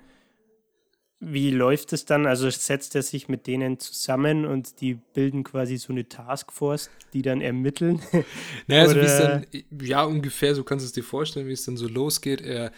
[1.20, 2.26] Wie läuft es dann?
[2.26, 7.20] Also setzt er sich mit denen zusammen und die bilden quasi so eine Taskforce, die
[7.22, 8.00] dann ermitteln?
[8.66, 9.46] Naja, also wie es dann,
[9.82, 12.40] ja, ungefähr, so kannst du es dir vorstellen, wie es dann so losgeht.
[12.40, 12.72] Er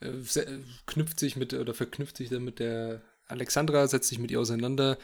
[0.00, 0.10] äh,
[0.86, 4.98] knüpft sich mit oder verknüpft sich dann mit der Alexandra, setzt sich mit ihr auseinander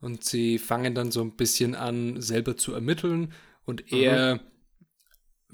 [0.00, 3.32] und sie fangen dann so ein bisschen an, selber zu ermitteln
[3.64, 4.40] und Mhm.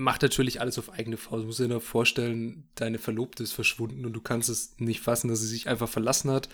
[0.00, 1.42] Macht natürlich alles auf eigene Faust.
[1.42, 5.28] Du musst dir nur vorstellen, deine Verlobte ist verschwunden und du kannst es nicht fassen,
[5.28, 6.48] dass sie sich einfach verlassen hat.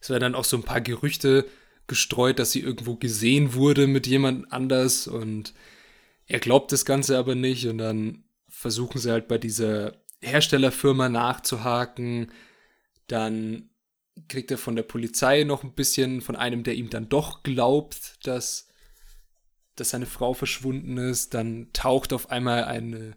[0.00, 1.46] Es werden dann auch so ein paar Gerüchte
[1.86, 5.54] gestreut, dass sie irgendwo gesehen wurde mit jemand anders und
[6.26, 12.30] er glaubt das Ganze aber nicht und dann versuchen sie halt bei dieser Herstellerfirma nachzuhaken.
[13.06, 13.70] Dann
[14.28, 18.18] kriegt er von der Polizei noch ein bisschen von einem, der ihm dann doch glaubt,
[18.26, 18.67] dass,
[19.80, 21.34] dass seine Frau verschwunden ist.
[21.34, 23.16] Dann taucht auf einmal eine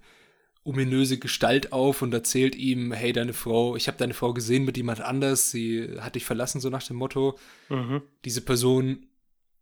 [0.64, 4.78] ominöse Gestalt auf und erzählt ihm, hey, deine Frau, ich habe deine Frau gesehen mit
[4.78, 7.38] jemand anders, sie hat dich verlassen, so nach dem Motto.
[7.70, 8.04] Mhm.
[8.26, 9.08] Diese Person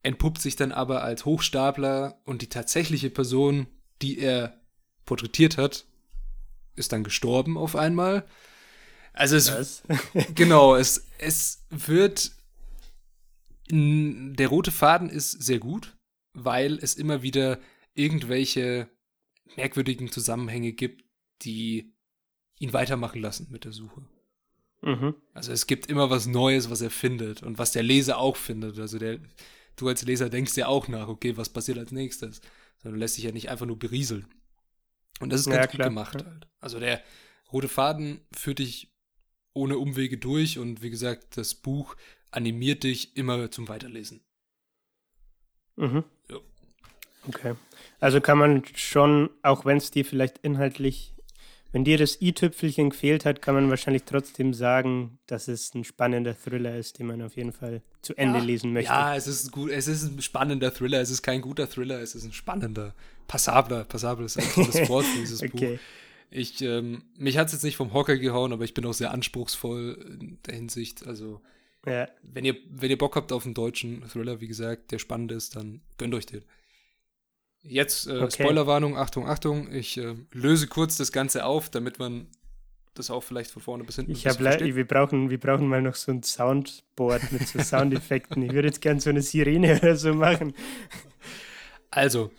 [0.04, 3.68] entpuppt sich dann aber als Hochstapler und die tatsächliche Person,
[4.02, 4.60] die er
[5.06, 5.86] porträtiert hat,
[6.76, 8.26] ist dann gestorben auf einmal.
[9.14, 9.84] Also es,
[10.36, 12.32] genau, es, es wird,
[13.70, 15.96] der rote Faden ist sehr gut,
[16.46, 17.60] weil es immer wieder
[17.94, 18.90] irgendwelche
[19.56, 21.06] merkwürdigen Zusammenhänge gibt,
[21.42, 21.94] die
[22.60, 24.08] ihn weitermachen lassen mit der Suche.
[24.82, 25.16] Mhm.
[25.34, 28.80] Also es gibt immer was Neues, was er findet und was der Leser auch findet.
[28.80, 29.20] Also der,
[29.76, 32.42] du als Leser denkst ja auch nach, okay, was passiert als nächstes?
[32.82, 34.28] Sondern lässt sich ja nicht einfach nur berieseln.
[35.20, 35.90] Und das ist Ja, ganz gut klar.
[35.90, 36.48] gemacht halt.
[36.60, 37.02] Also der
[37.52, 38.94] rote Faden führt dich
[39.54, 41.96] ohne Umwege durch und wie gesagt, das Buch
[42.32, 44.22] animiert dich immer zum Weiterlesen.
[45.78, 46.04] Mhm.
[47.24, 47.30] Ja.
[47.30, 47.54] Okay.
[48.00, 51.14] Also kann man schon, auch wenn es dir vielleicht inhaltlich,
[51.72, 56.36] wenn dir das i-Tüpfelchen gefehlt hat, kann man wahrscheinlich trotzdem sagen, dass es ein spannender
[56.36, 58.92] Thriller ist, den man auf jeden Fall zu Ende lesen möchte.
[58.92, 62.16] Ja, es ist gut, es ist ein spannender Thriller, es ist kein guter Thriller, es
[62.16, 62.96] ist ein spannender,
[63.28, 65.54] passabler, passabel ist ein tolles Wort für dieses Buch.
[65.54, 65.80] okay.
[66.32, 69.12] Ich, ähm, mich hat es jetzt nicht vom Hocker gehauen, aber ich bin auch sehr
[69.12, 71.06] anspruchsvoll in der Hinsicht.
[71.08, 71.42] Also,
[71.86, 72.08] Ja.
[72.24, 75.56] wenn ihr, wenn ihr Bock habt auf einen deutschen Thriller, wie gesagt, der spannend ist,
[75.56, 76.44] dann gönnt euch den.
[77.62, 78.44] Jetzt, äh, Okay.
[78.44, 82.28] Spoilerwarnung, Achtung, Achtung, ich äh, löse kurz das Ganze auf, damit man
[82.94, 84.76] das auch vielleicht von vorne bis hinten Ich habe versteht.
[84.76, 88.42] wir brauchen, wir brauchen mal noch so ein Soundboard mit so Soundeffekten.
[88.44, 90.54] ich würde jetzt gern so eine Sirene oder so machen.
[91.92, 92.32] Also,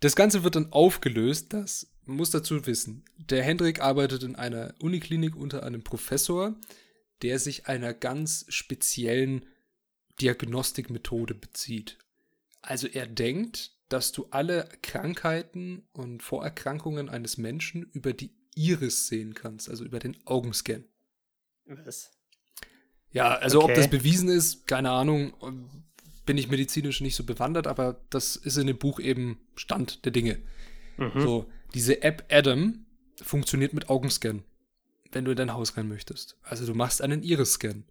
[0.00, 3.04] das Ganze wird dann aufgelöst, das muss dazu wissen.
[3.16, 6.54] Der Hendrik arbeitet in einer Uniklinik unter einem Professor,
[7.22, 9.46] der sich einer ganz speziellen
[10.20, 11.98] Diagnostikmethode bezieht.
[12.62, 19.34] Also er denkt, dass du alle Krankheiten und Vorerkrankungen eines Menschen über die Iris sehen
[19.34, 20.84] kannst, also über den Augenscan.
[21.66, 22.10] Was?
[23.10, 23.74] Ja, also ob Okay.
[23.76, 25.32] das bewiesen ist, keine Ahnung,
[26.24, 30.12] bin ich medizinisch nicht so bewandert, aber das ist in dem Buch eben Stand der
[30.12, 30.42] Dinge.
[30.96, 31.20] Mhm.
[31.20, 32.86] So, diese App Adam
[33.22, 34.42] funktioniert mit Augenscan,
[35.12, 36.36] wenn du in dein Haus rein möchtest.
[36.42, 37.84] Also du machst einen Iris-Scan.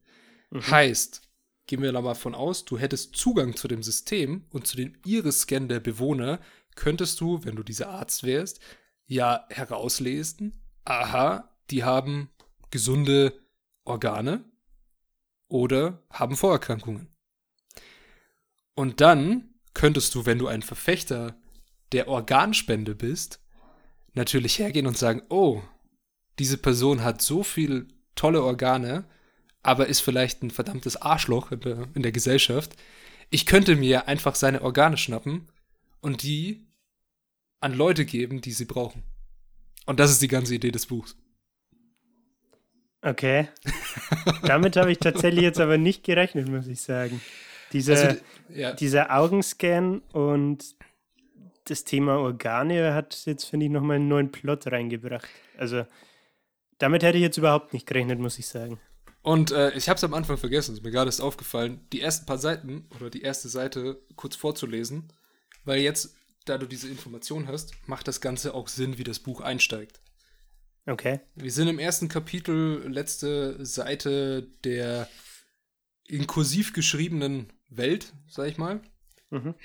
[0.54, 1.22] Heißt,
[1.68, 4.94] gehen wir da mal von aus, du hättest Zugang zu dem System und zu dem
[5.06, 6.40] Iris-Scan der Bewohner,
[6.76, 8.60] könntest du, wenn du dieser Arzt wärst,
[9.08, 12.30] ja herauslesen, aha, die haben
[12.70, 13.34] gesunde
[13.84, 14.44] Organe
[15.48, 17.08] oder haben Vorerkrankungen.
[18.76, 21.40] Und dann könntest du, wenn du ein Verfechter
[21.92, 23.42] der Organspende bist,
[24.14, 25.62] natürlich hergehen und sagen, oh,
[26.40, 29.08] diese Person hat so viel tolle Organe,
[29.66, 32.76] aber ist vielleicht ein verdammtes Arschloch in der, in der Gesellschaft.
[33.30, 35.48] Ich könnte mir einfach seine Organe schnappen
[36.02, 36.68] und die
[37.60, 39.04] an Leute geben, die sie brauchen.
[39.86, 41.16] Und das ist die ganze Idee des Buchs.
[43.02, 43.50] Okay.
[44.44, 47.22] Damit habe ich tatsächlich jetzt aber nicht gerechnet, muss ich sagen.
[47.74, 50.76] Dieser, Also, ja, dieser Augenscan und
[51.66, 55.28] das Thema Organe hat jetzt, finde ich, nochmal einen neuen Plot reingebracht.
[55.58, 55.86] Also,
[56.78, 58.80] damit hätte ich jetzt überhaupt nicht gerechnet, muss ich sagen.
[59.26, 62.28] Und äh, ich habe es am Anfang vergessen, ist mir gerade erst aufgefallen, die ersten
[62.28, 65.12] paar Seiten oder die erste Seite kurz vorzulesen,
[65.64, 69.42] weil jetzt, da du diese Information hast, macht das Ganze auch Sinn, wie das Buch
[69.42, 70.00] einsteigt.
[70.86, 71.22] Okay.
[71.34, 75.10] Wir sind im ersten Kapitel, letzte Seite der
[76.08, 78.80] in kursiv geschriebenen Welt, sag ich mal.
[79.32, 79.56] Mhm.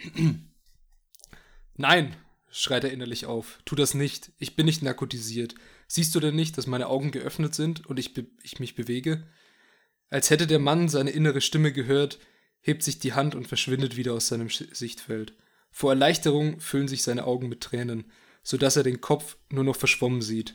[1.77, 2.17] Nein,
[2.51, 3.59] schreit er innerlich auf.
[3.67, 4.33] Tu das nicht.
[4.39, 5.55] Ich bin nicht narkotisiert.
[5.87, 9.27] Siehst du denn nicht, dass meine Augen geöffnet sind und ich, ich mich bewege?
[10.11, 12.19] Als hätte der Mann seine innere Stimme gehört,
[12.61, 15.35] hebt sich die Hand und verschwindet wieder aus seinem Sichtfeld.
[15.71, 18.11] Vor Erleichterung füllen sich seine Augen mit Tränen,
[18.43, 20.55] so dass er den Kopf nur noch verschwommen sieht.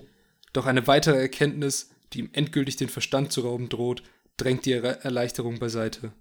[0.54, 4.04] Doch eine weitere Erkenntnis, die ihm endgültig den Verstand zu rauben droht,
[4.38, 6.14] drängt die Erleichterung beiseite.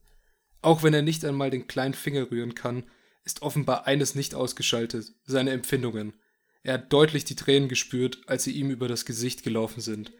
[0.62, 2.84] Auch wenn er nicht einmal den kleinen Finger rühren kann,
[3.24, 6.14] ist offenbar eines nicht ausgeschaltet, seine Empfindungen.
[6.62, 10.12] Er hat deutlich die Tränen gespürt, als sie ihm über das Gesicht gelaufen sind.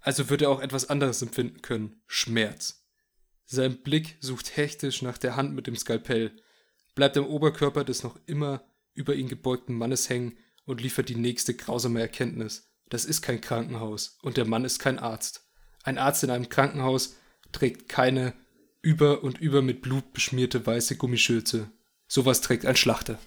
[0.00, 2.84] Also wird er auch etwas anderes empfinden können, Schmerz.
[3.46, 6.32] Sein Blick sucht hektisch nach der Hand mit dem Skalpell,
[6.94, 11.54] bleibt am Oberkörper des noch immer über ihn gebeugten Mannes hängen und liefert die nächste
[11.54, 12.70] grausame Erkenntnis.
[12.88, 15.48] Das ist kein Krankenhaus und der Mann ist kein Arzt.
[15.82, 17.16] Ein Arzt in einem Krankenhaus
[17.52, 18.34] trägt keine
[18.82, 21.70] über und über mit Blut beschmierte weiße Gummischürze.
[22.06, 23.18] Sowas trägt ein Schlachter.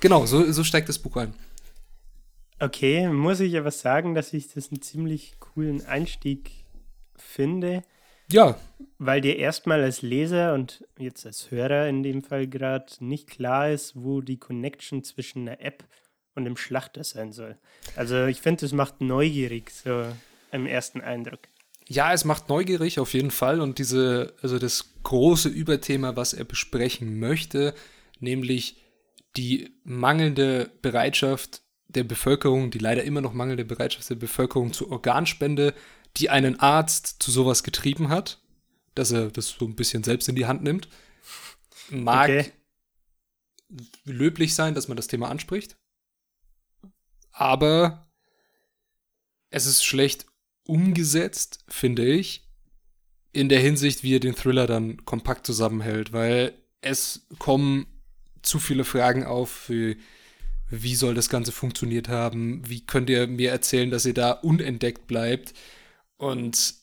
[0.00, 1.34] Genau, so, so steigt das Buch ein.
[2.60, 6.50] Okay, muss ich aber sagen, dass ich das einen ziemlich coolen Einstieg
[7.16, 7.82] finde.
[8.30, 8.58] Ja.
[8.98, 13.70] Weil dir erstmal als Leser und jetzt als Hörer in dem Fall gerade nicht klar
[13.70, 15.84] ist, wo die Connection zwischen einer App
[16.34, 17.56] und dem Schlachter sein soll.
[17.96, 20.04] Also ich finde, das macht neugierig, so
[20.52, 21.40] im ersten Eindruck.
[21.86, 26.44] Ja, es macht neugierig auf jeden Fall und diese, also das große Überthema, was er
[26.44, 27.74] besprechen möchte,
[28.20, 28.76] nämlich
[29.36, 35.74] die mangelnde Bereitschaft der Bevölkerung, die leider immer noch mangelnde Bereitschaft der Bevölkerung zur Organspende,
[36.16, 38.40] die einen Arzt zu sowas getrieben hat,
[38.94, 40.88] dass er das so ein bisschen selbst in die Hand nimmt,
[41.90, 42.52] mag okay.
[44.04, 45.76] löblich sein, dass man das Thema anspricht.
[47.32, 48.10] Aber
[49.50, 50.26] es ist schlecht
[50.64, 52.46] umgesetzt, finde ich,
[53.32, 57.86] in der Hinsicht, wie er den Thriller dann kompakt zusammenhält, weil es kommen
[58.42, 59.98] zu viele Fragen auf, wie,
[60.70, 65.06] wie soll das Ganze funktioniert haben, wie könnt ihr mir erzählen, dass ihr da unentdeckt
[65.06, 65.54] bleibt
[66.16, 66.74] und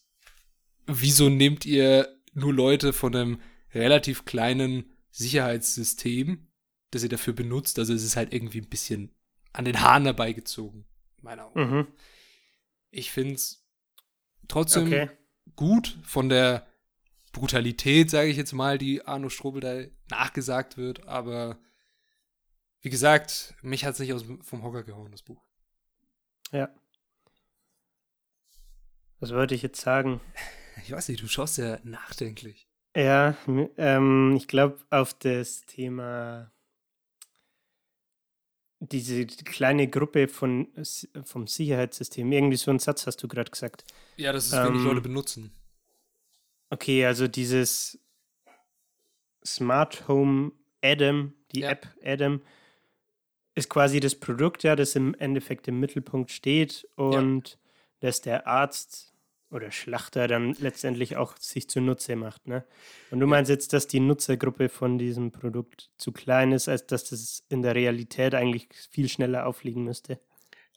[0.88, 3.42] wieso nehmt ihr nur Leute von einem
[3.74, 6.48] relativ kleinen Sicherheitssystem,
[6.92, 9.12] das ihr dafür benutzt, also es ist halt irgendwie ein bisschen
[9.54, 10.86] an den Haaren herbeigezogen,
[11.22, 11.88] meiner Meinung mhm.
[12.92, 13.68] Ich finde es
[14.48, 15.10] trotzdem okay.
[15.56, 16.66] gut von der
[17.34, 21.60] Brutalität, sage ich jetzt mal, die Arno Strobel da nachgesagt wird, aber
[22.86, 25.42] wie gesagt, mich hat es nicht aus, vom Hocker gehauen, das Buch.
[26.52, 26.70] Ja.
[29.20, 30.22] Was wollte ich jetzt sagen?
[30.84, 32.68] Ich weiß nicht, du schaust ja nachdenklich.
[32.98, 33.38] Ja,
[33.78, 36.52] ähm, ich glaube, auf das Thema
[38.80, 40.68] diese kleine Gruppe von,
[41.24, 43.86] vom Sicherheitssystem, irgendwie so einen Satz hast du gerade gesagt.
[44.18, 45.56] Ja, dass es ähm, wenig Leute benutzen.
[46.70, 48.00] Okay, also dieses
[49.46, 50.52] Smart Home
[50.84, 51.70] Adam, die ja.
[51.70, 52.42] App Adam,
[53.56, 57.56] ist quasi das Produkt, ja, das im Endeffekt im Mittelpunkt steht und ja.
[58.02, 59.14] dass der Arzt
[59.50, 62.48] oder Schlachter dann letztendlich auch sich zunutze macht.
[62.48, 62.66] Ne?
[63.12, 67.06] Und du meinst jetzt, dass die Nutzergruppe von diesem Produkt zu klein ist, als dass
[67.06, 70.20] das in der Realität eigentlich viel schneller aufliegen müsste?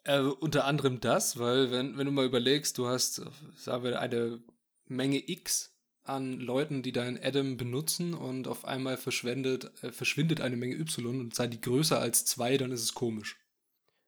[0.05, 3.23] Äh, unter anderem das, weil wenn, wenn du mal überlegst, du hast,
[3.57, 4.41] sagen wir, eine
[4.87, 5.75] Menge X
[6.09, 11.21] an Leuten, die deinen Adam benutzen und auf einmal verschwendet, äh, verschwindet eine Menge Y
[11.21, 13.37] und sei die größer als zwei, dann ist es komisch.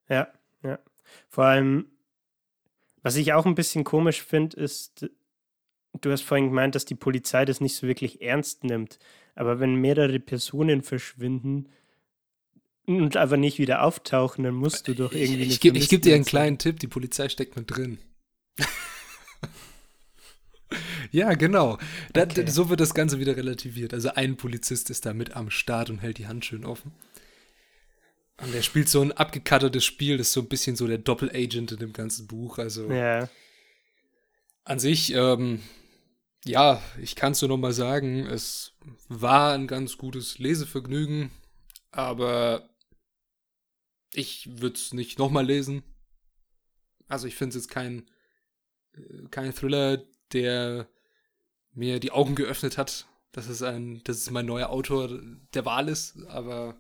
[0.09, 0.29] Ja,
[0.63, 0.79] ja.
[1.29, 1.87] Vor allem,
[3.03, 5.09] was ich auch ein bisschen komisch finde, ist,
[6.01, 8.99] du hast vorhin gemeint, dass die Polizei das nicht so wirklich ernst nimmt.
[9.35, 11.69] Aber wenn mehrere Personen verschwinden
[12.87, 15.43] und aber nicht wieder auftauchen, dann musst du doch irgendwie.
[15.43, 17.99] Ich, ich, ich gebe dir einen kleinen Tipp: Die Polizei steckt mit drin.
[21.11, 21.79] Ja, genau.
[22.13, 22.47] Da, okay.
[22.47, 23.95] so wird das Ganze wieder relativiert.
[23.95, 26.93] Also ein Polizist ist da mit am Start und hält die Hand schön offen.
[28.41, 31.73] Und er spielt so ein abgekattertes Spiel, das ist so ein bisschen so der Doppelagent
[31.73, 32.59] in dem ganzen Buch.
[32.59, 33.29] Also ja.
[34.65, 35.61] an sich, ähm,
[36.45, 38.73] ja, ich kann es nur noch mal sagen, es
[39.09, 41.31] war ein ganz gutes Lesevergnügen,
[41.91, 42.71] aber
[44.15, 45.83] ich würde es nicht noch mal lesen.
[47.09, 48.09] Also ich finde es jetzt kein,
[48.95, 50.03] äh, kein Thriller,
[50.33, 50.89] der
[51.73, 55.09] mir die Augen geöffnet hat, dass es ein, dass es mein neuer Autor
[55.55, 56.77] der Wahl ist, aber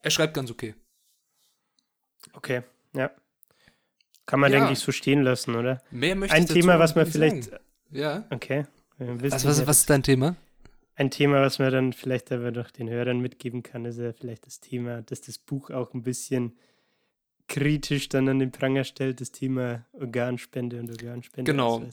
[0.00, 0.74] er schreibt ganz okay.
[2.32, 2.62] Okay,
[2.94, 3.10] ja.
[4.26, 4.58] Kann man, ja.
[4.58, 5.82] denke ich, so stehen lassen, oder?
[5.90, 7.44] Mehr möchte Ein Thema, was man vielleicht.
[7.44, 7.62] Sagen.
[7.90, 8.24] Ja.
[8.30, 8.66] Okay.
[8.98, 10.36] Was, was, was ist dein Thema?
[10.96, 14.46] Ein Thema, was man dann vielleicht aber doch den Hörern mitgeben kann, ist ja vielleicht
[14.46, 16.56] das Thema, dass das Buch auch ein bisschen
[17.48, 21.50] kritisch dann an den Pranger stellt, das Thema Organspende und Organspende.
[21.50, 21.84] Genau.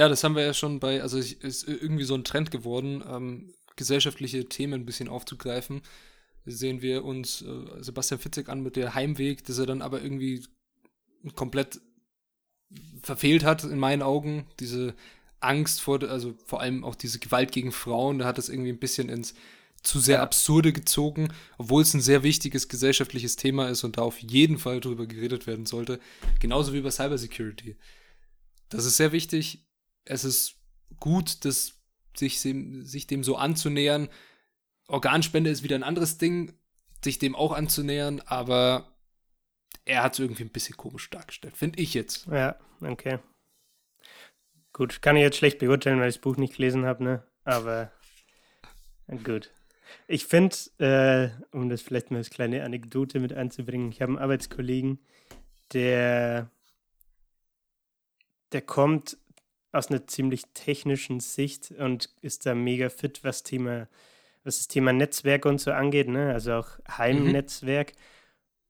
[0.00, 3.04] Ja, das haben wir ja schon bei, also es ist irgendwie so ein Trend geworden,
[3.06, 5.82] ähm, gesellschaftliche Themen ein bisschen aufzugreifen.
[6.46, 10.42] sehen wir uns äh, Sebastian Fitzek an mit der Heimweg, dass er dann aber irgendwie
[11.34, 11.82] komplett
[13.02, 14.46] verfehlt hat in meinen Augen.
[14.58, 14.94] Diese
[15.38, 18.80] Angst vor, also vor allem auch diese Gewalt gegen Frauen, da hat es irgendwie ein
[18.80, 19.34] bisschen ins
[19.82, 20.22] zu sehr ja.
[20.22, 21.28] absurde gezogen,
[21.58, 25.46] obwohl es ein sehr wichtiges gesellschaftliches Thema ist und da auf jeden Fall drüber geredet
[25.46, 26.00] werden sollte.
[26.38, 27.76] Genauso wie bei Cybersecurity.
[28.70, 29.66] Das ist sehr wichtig.
[30.04, 30.56] Es ist
[30.98, 31.74] gut, das
[32.16, 34.08] sich, sich dem so anzunähern.
[34.88, 36.52] Organspende ist wieder ein anderes Ding,
[37.04, 38.96] sich dem auch anzunähern, aber
[39.84, 42.26] er hat es irgendwie ein bisschen komisch dargestellt, finde ich jetzt.
[42.26, 43.18] Ja, okay.
[44.72, 47.26] Gut, kann ich jetzt schlecht beurteilen, weil ich das Buch nicht gelesen habe, ne?
[47.44, 47.90] Aber
[49.24, 49.50] gut.
[50.06, 54.18] Ich finde, äh, um das vielleicht mal als kleine Anekdote mit einzubringen, ich habe einen
[54.18, 55.00] Arbeitskollegen,
[55.72, 56.50] der,
[58.52, 59.18] der kommt
[59.72, 63.88] aus einer ziemlich technischen Sicht und ist da mega fit, was Thema,
[64.42, 66.32] was das Thema Netzwerk und so angeht, ne?
[66.32, 67.92] Also auch Heimnetzwerk.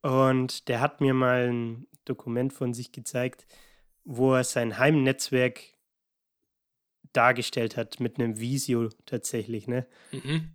[0.03, 0.09] Mhm.
[0.09, 3.45] Und der hat mir mal ein Dokument von sich gezeigt,
[4.03, 5.61] wo er sein Heimnetzwerk
[7.13, 9.87] dargestellt hat mit einem Visio tatsächlich, ne?
[10.11, 10.49] Mhm.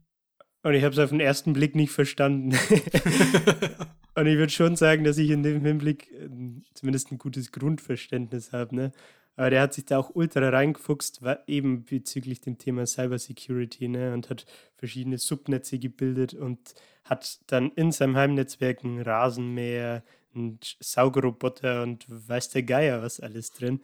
[0.63, 2.51] Und ich habe es auf den ersten Blick nicht verstanden.
[4.15, 6.29] und ich würde schon sagen, dass ich in dem Hinblick äh,
[6.75, 8.93] zumindest ein gutes Grundverständnis habe, ne?
[9.37, 14.15] Aber der hat sich da auch ultra reingefuchst, eben bezüglich dem Thema Cybersecurity, ne?
[14.15, 16.75] Und hat verschiedene Subnetze gebildet und
[17.05, 20.03] hat dann in seinem Heimnetzwerk ein Rasenmäher,
[20.35, 23.81] einen Saugroboter und weiß der Geier was alles drin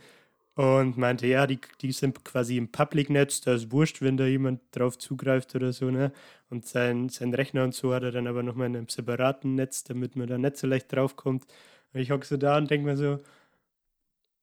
[0.55, 4.61] und meinte, ja, die, die sind quasi im Public-Netz, da ist wurscht, wenn da jemand
[4.73, 6.13] drauf zugreift oder so, ne?
[6.51, 9.85] Und sein, sein Rechner und so hat er dann aber nochmal in einem separaten Netz,
[9.85, 11.47] damit man da nicht so leicht draufkommt.
[11.95, 13.21] Und ich hocke so da und denke mir so,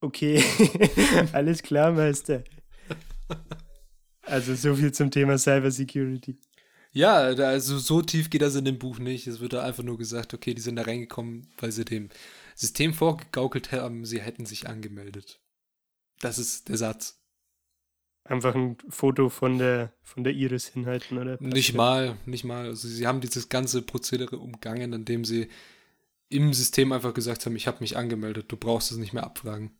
[0.02, 0.44] okay,
[1.34, 2.44] alles klar, Meister.
[4.24, 6.38] Also so viel zum Thema Cybersecurity.
[6.92, 9.28] Ja, also so tief geht das in dem Buch nicht.
[9.28, 12.10] Es wird da einfach nur gesagt, okay, die sind da reingekommen, weil sie dem
[12.56, 15.40] System vorgegaukelt haben, sie hätten sich angemeldet.
[16.20, 17.22] Das ist der Satz.
[18.26, 21.38] Einfach ein Foto von der, von der Iris hinhalten, oder?
[21.42, 22.66] Nicht mal, nicht mal.
[22.66, 25.48] Also sie haben dieses ganze Prozedere umgangen, indem sie
[26.28, 29.72] im System einfach gesagt haben, ich habe mich angemeldet, du brauchst es nicht mehr abfragen.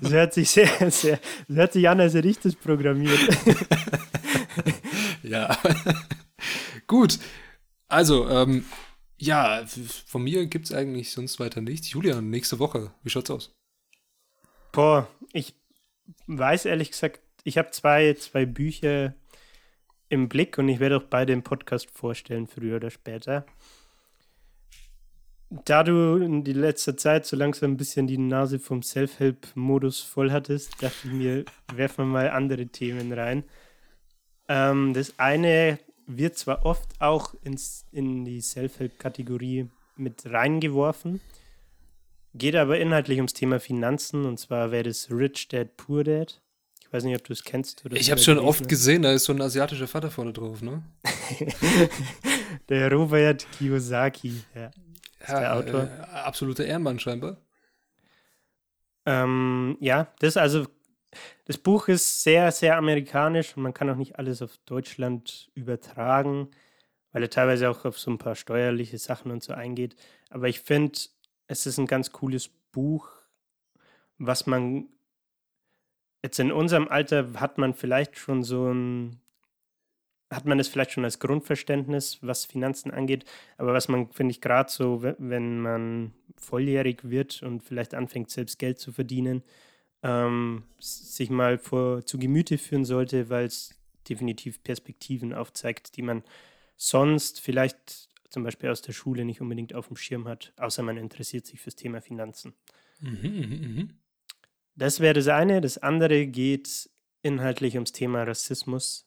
[0.00, 1.18] Das hört sich sehr, sehr,
[1.48, 3.20] das hört sich an, als hätte ich das programmiert.
[5.22, 5.56] ja.
[6.86, 7.18] Gut.
[7.88, 8.64] Also, ähm,
[9.18, 9.64] ja,
[10.06, 11.90] von mir gibt es eigentlich sonst weiter nichts.
[11.90, 13.54] Julian, nächste Woche, wie schaut's aus?
[14.72, 15.54] Boah, ich
[16.26, 19.14] weiß ehrlich gesagt, ich habe zwei, zwei Bücher
[20.08, 23.46] im Blick und ich werde auch beide im Podcast vorstellen, früher oder später.
[25.64, 30.30] Da du in die letzter Zeit so langsam ein bisschen die Nase vom Self-Help-Modus voll
[30.30, 31.44] hattest, dachte ich mir,
[31.74, 33.44] werfen wir mal andere Themen rein.
[34.48, 41.20] Ähm, das eine wird zwar oft auch ins, in die Self-Help-Kategorie mit reingeworfen,
[42.34, 46.40] Geht aber inhaltlich ums Thema Finanzen und zwar wäre das Rich Dad Poor Dad.
[46.80, 49.24] Ich weiß nicht, ob du es kennst oder Ich habe schon oft gesehen, da ist
[49.24, 50.82] so ein asiatischer Vater vorne drauf, ne?
[52.70, 54.70] der Robert Kiyosaki, ja,
[55.28, 55.82] ja der Autor.
[55.84, 57.36] Äh, absoluter Ehrenmann scheinbar.
[59.04, 60.66] Ähm, ja, das also
[61.44, 66.50] das Buch ist sehr, sehr amerikanisch und man kann auch nicht alles auf Deutschland übertragen,
[67.12, 69.96] weil er teilweise auch auf so ein paar steuerliche Sachen und so eingeht.
[70.30, 70.98] Aber ich finde,
[71.48, 73.10] es ist ein ganz cooles Buch,
[74.18, 74.88] was man
[76.22, 79.20] jetzt in unserem Alter hat man vielleicht schon so ein,
[80.32, 83.24] hat man es vielleicht schon als Grundverständnis, was Finanzen angeht,
[83.58, 88.58] aber was man, finde ich, gerade so, wenn man volljährig wird und vielleicht anfängt, selbst
[88.58, 89.42] Geld zu verdienen,
[90.02, 93.78] ähm, sich mal vor, zu Gemüte führen sollte, weil es
[94.08, 96.24] definitiv Perspektiven aufzeigt, die man
[96.76, 100.96] sonst vielleicht zum Beispiel aus der Schule nicht unbedingt auf dem Schirm hat, außer man
[100.96, 102.54] interessiert sich fürs Thema Finanzen.
[103.00, 103.88] Mhm, mh, mh.
[104.74, 105.60] Das wäre das eine.
[105.60, 106.88] Das andere geht
[107.20, 109.06] inhaltlich ums Thema Rassismus.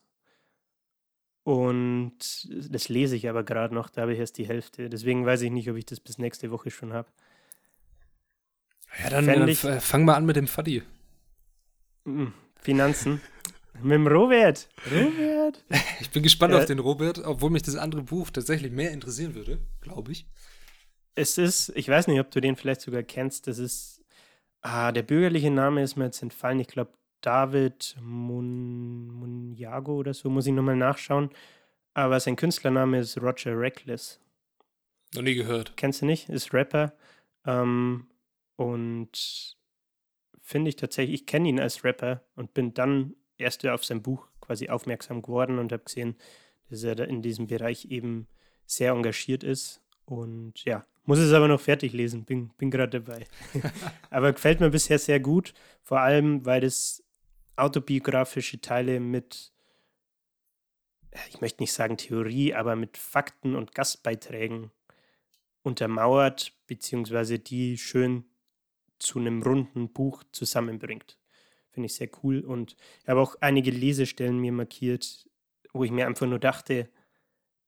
[1.45, 4.89] Und das lese ich aber gerade noch, da habe ich erst die Hälfte.
[4.89, 7.07] Deswegen weiß ich nicht, ob ich das bis nächste Woche schon habe.
[9.03, 10.81] Ja, dann äh, ich, fang mal an mit dem Faddy.
[12.05, 13.21] Hm, Finanzen.
[13.83, 14.69] Mit dem Robert.
[14.89, 15.65] Robert.
[15.99, 16.59] Ich bin gespannt ja.
[16.59, 20.25] auf den Robert, obwohl mich das andere Buch tatsächlich mehr interessieren würde, glaube ich.
[21.13, 24.01] Es ist, ich weiß nicht, ob du den vielleicht sogar kennst, das ist,
[24.61, 26.93] ah, der bürgerliche Name ist mir jetzt entfallen, ich glaube
[27.25, 31.31] David Mun, Munjago oder so, muss ich nochmal nachschauen.
[31.95, 34.19] Aber sein Künstlername ist Roger Reckless.
[35.15, 35.75] Noch nie gehört.
[35.75, 36.29] Kennst du nicht?
[36.29, 36.93] Ist Rapper.
[37.45, 38.07] Ähm,
[38.57, 39.57] und
[40.41, 44.27] finde ich tatsächlich, ich kenne ihn als Rapper und bin dann erst auf sein Buch
[44.41, 46.15] quasi aufmerksam geworden und habe gesehen,
[46.69, 48.27] dass er da in diesem Bereich eben
[48.65, 49.81] sehr engagiert ist.
[50.05, 53.25] Und ja, muss es aber noch fertig lesen, bin, bin gerade dabei.
[54.09, 57.04] aber gefällt mir bisher sehr gut, vor allem, weil es
[57.55, 59.53] autobiografische Teile mit,
[61.29, 64.71] ich möchte nicht sagen Theorie, aber mit Fakten und Gastbeiträgen
[65.61, 68.25] untermauert, beziehungsweise die schön
[68.99, 71.17] zu einem runden Buch zusammenbringt.
[71.71, 72.39] Finde ich sehr cool.
[72.39, 75.27] Und ich habe auch einige Lesestellen mir markiert,
[75.73, 76.89] wo ich mir einfach nur dachte,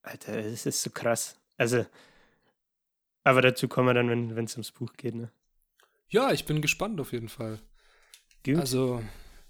[0.02, 1.38] Alter, das ist so krass.
[1.56, 1.84] Also,
[3.24, 5.30] aber dazu kommen wir dann, wenn es ums Buch geht, ne?
[6.08, 7.60] Ja, ich bin gespannt auf jeden Fall.
[8.42, 8.56] Gut.
[8.56, 9.02] Also,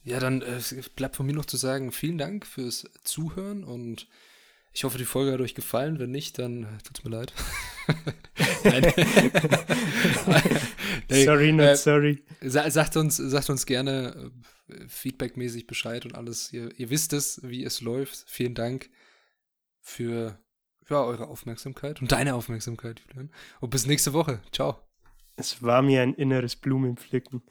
[0.09, 0.61] ja, dann äh,
[0.96, 4.09] bleibt von mir noch zu sagen, vielen Dank fürs Zuhören und
[4.72, 5.98] ich hoffe, die Folge hat euch gefallen.
[5.98, 7.32] Wenn nicht, dann äh, tut's mir leid.
[11.09, 12.22] nee, sorry, not äh, sorry.
[12.42, 14.30] Sagt uns, sagt uns gerne
[14.68, 16.52] äh, feedbackmäßig Bescheid und alles.
[16.52, 18.24] Ihr, ihr wisst es, wie es läuft.
[18.28, 18.90] Vielen Dank
[19.80, 20.38] für
[20.88, 23.30] ja, eure Aufmerksamkeit und deine Aufmerksamkeit, Julian.
[23.61, 24.40] Und bis nächste Woche.
[24.52, 24.80] Ciao.
[25.36, 27.42] Es war mir ein inneres Blumenpflücken,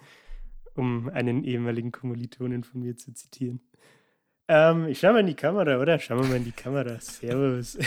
[0.77, 3.61] um einen ehemaligen Kommilitonen von mir zu zitieren.
[4.47, 5.99] Ähm, ich schau mal in die Kamera, oder?
[5.99, 6.99] Schauen wir mal in die Kamera.
[7.01, 7.77] Servus.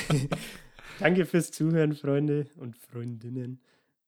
[0.98, 3.60] Danke fürs Zuhören, Freunde und Freundinnen.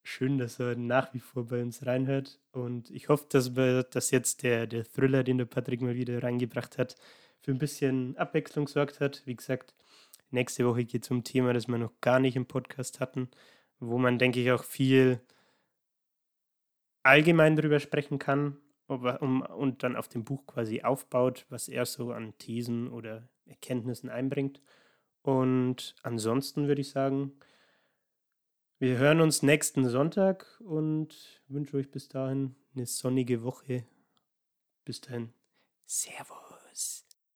[0.02, 2.40] Schön, dass er nach wie vor bei uns reinhört.
[2.50, 6.22] Und ich hoffe, dass, wir, dass jetzt der, der Thriller, den der Patrick mal wieder
[6.22, 6.96] reingebracht hat,
[7.40, 9.22] für ein bisschen Abwechslung sorgt hat.
[9.24, 9.74] Wie gesagt,
[10.30, 13.30] nächste Woche geht es um ein Thema, das wir noch gar nicht im Podcast hatten,
[13.78, 15.20] wo man, denke ich, auch viel
[17.02, 18.56] allgemein darüber sprechen kann,
[18.94, 24.08] um, und dann auf dem Buch quasi aufbaut, was er so an Thesen oder Erkenntnissen
[24.08, 24.60] einbringt.
[25.22, 27.32] Und ansonsten würde ich sagen,
[28.78, 33.84] wir hören uns nächsten Sonntag und wünsche euch bis dahin eine sonnige Woche.
[34.84, 35.32] Bis dahin.
[35.86, 37.11] Servus.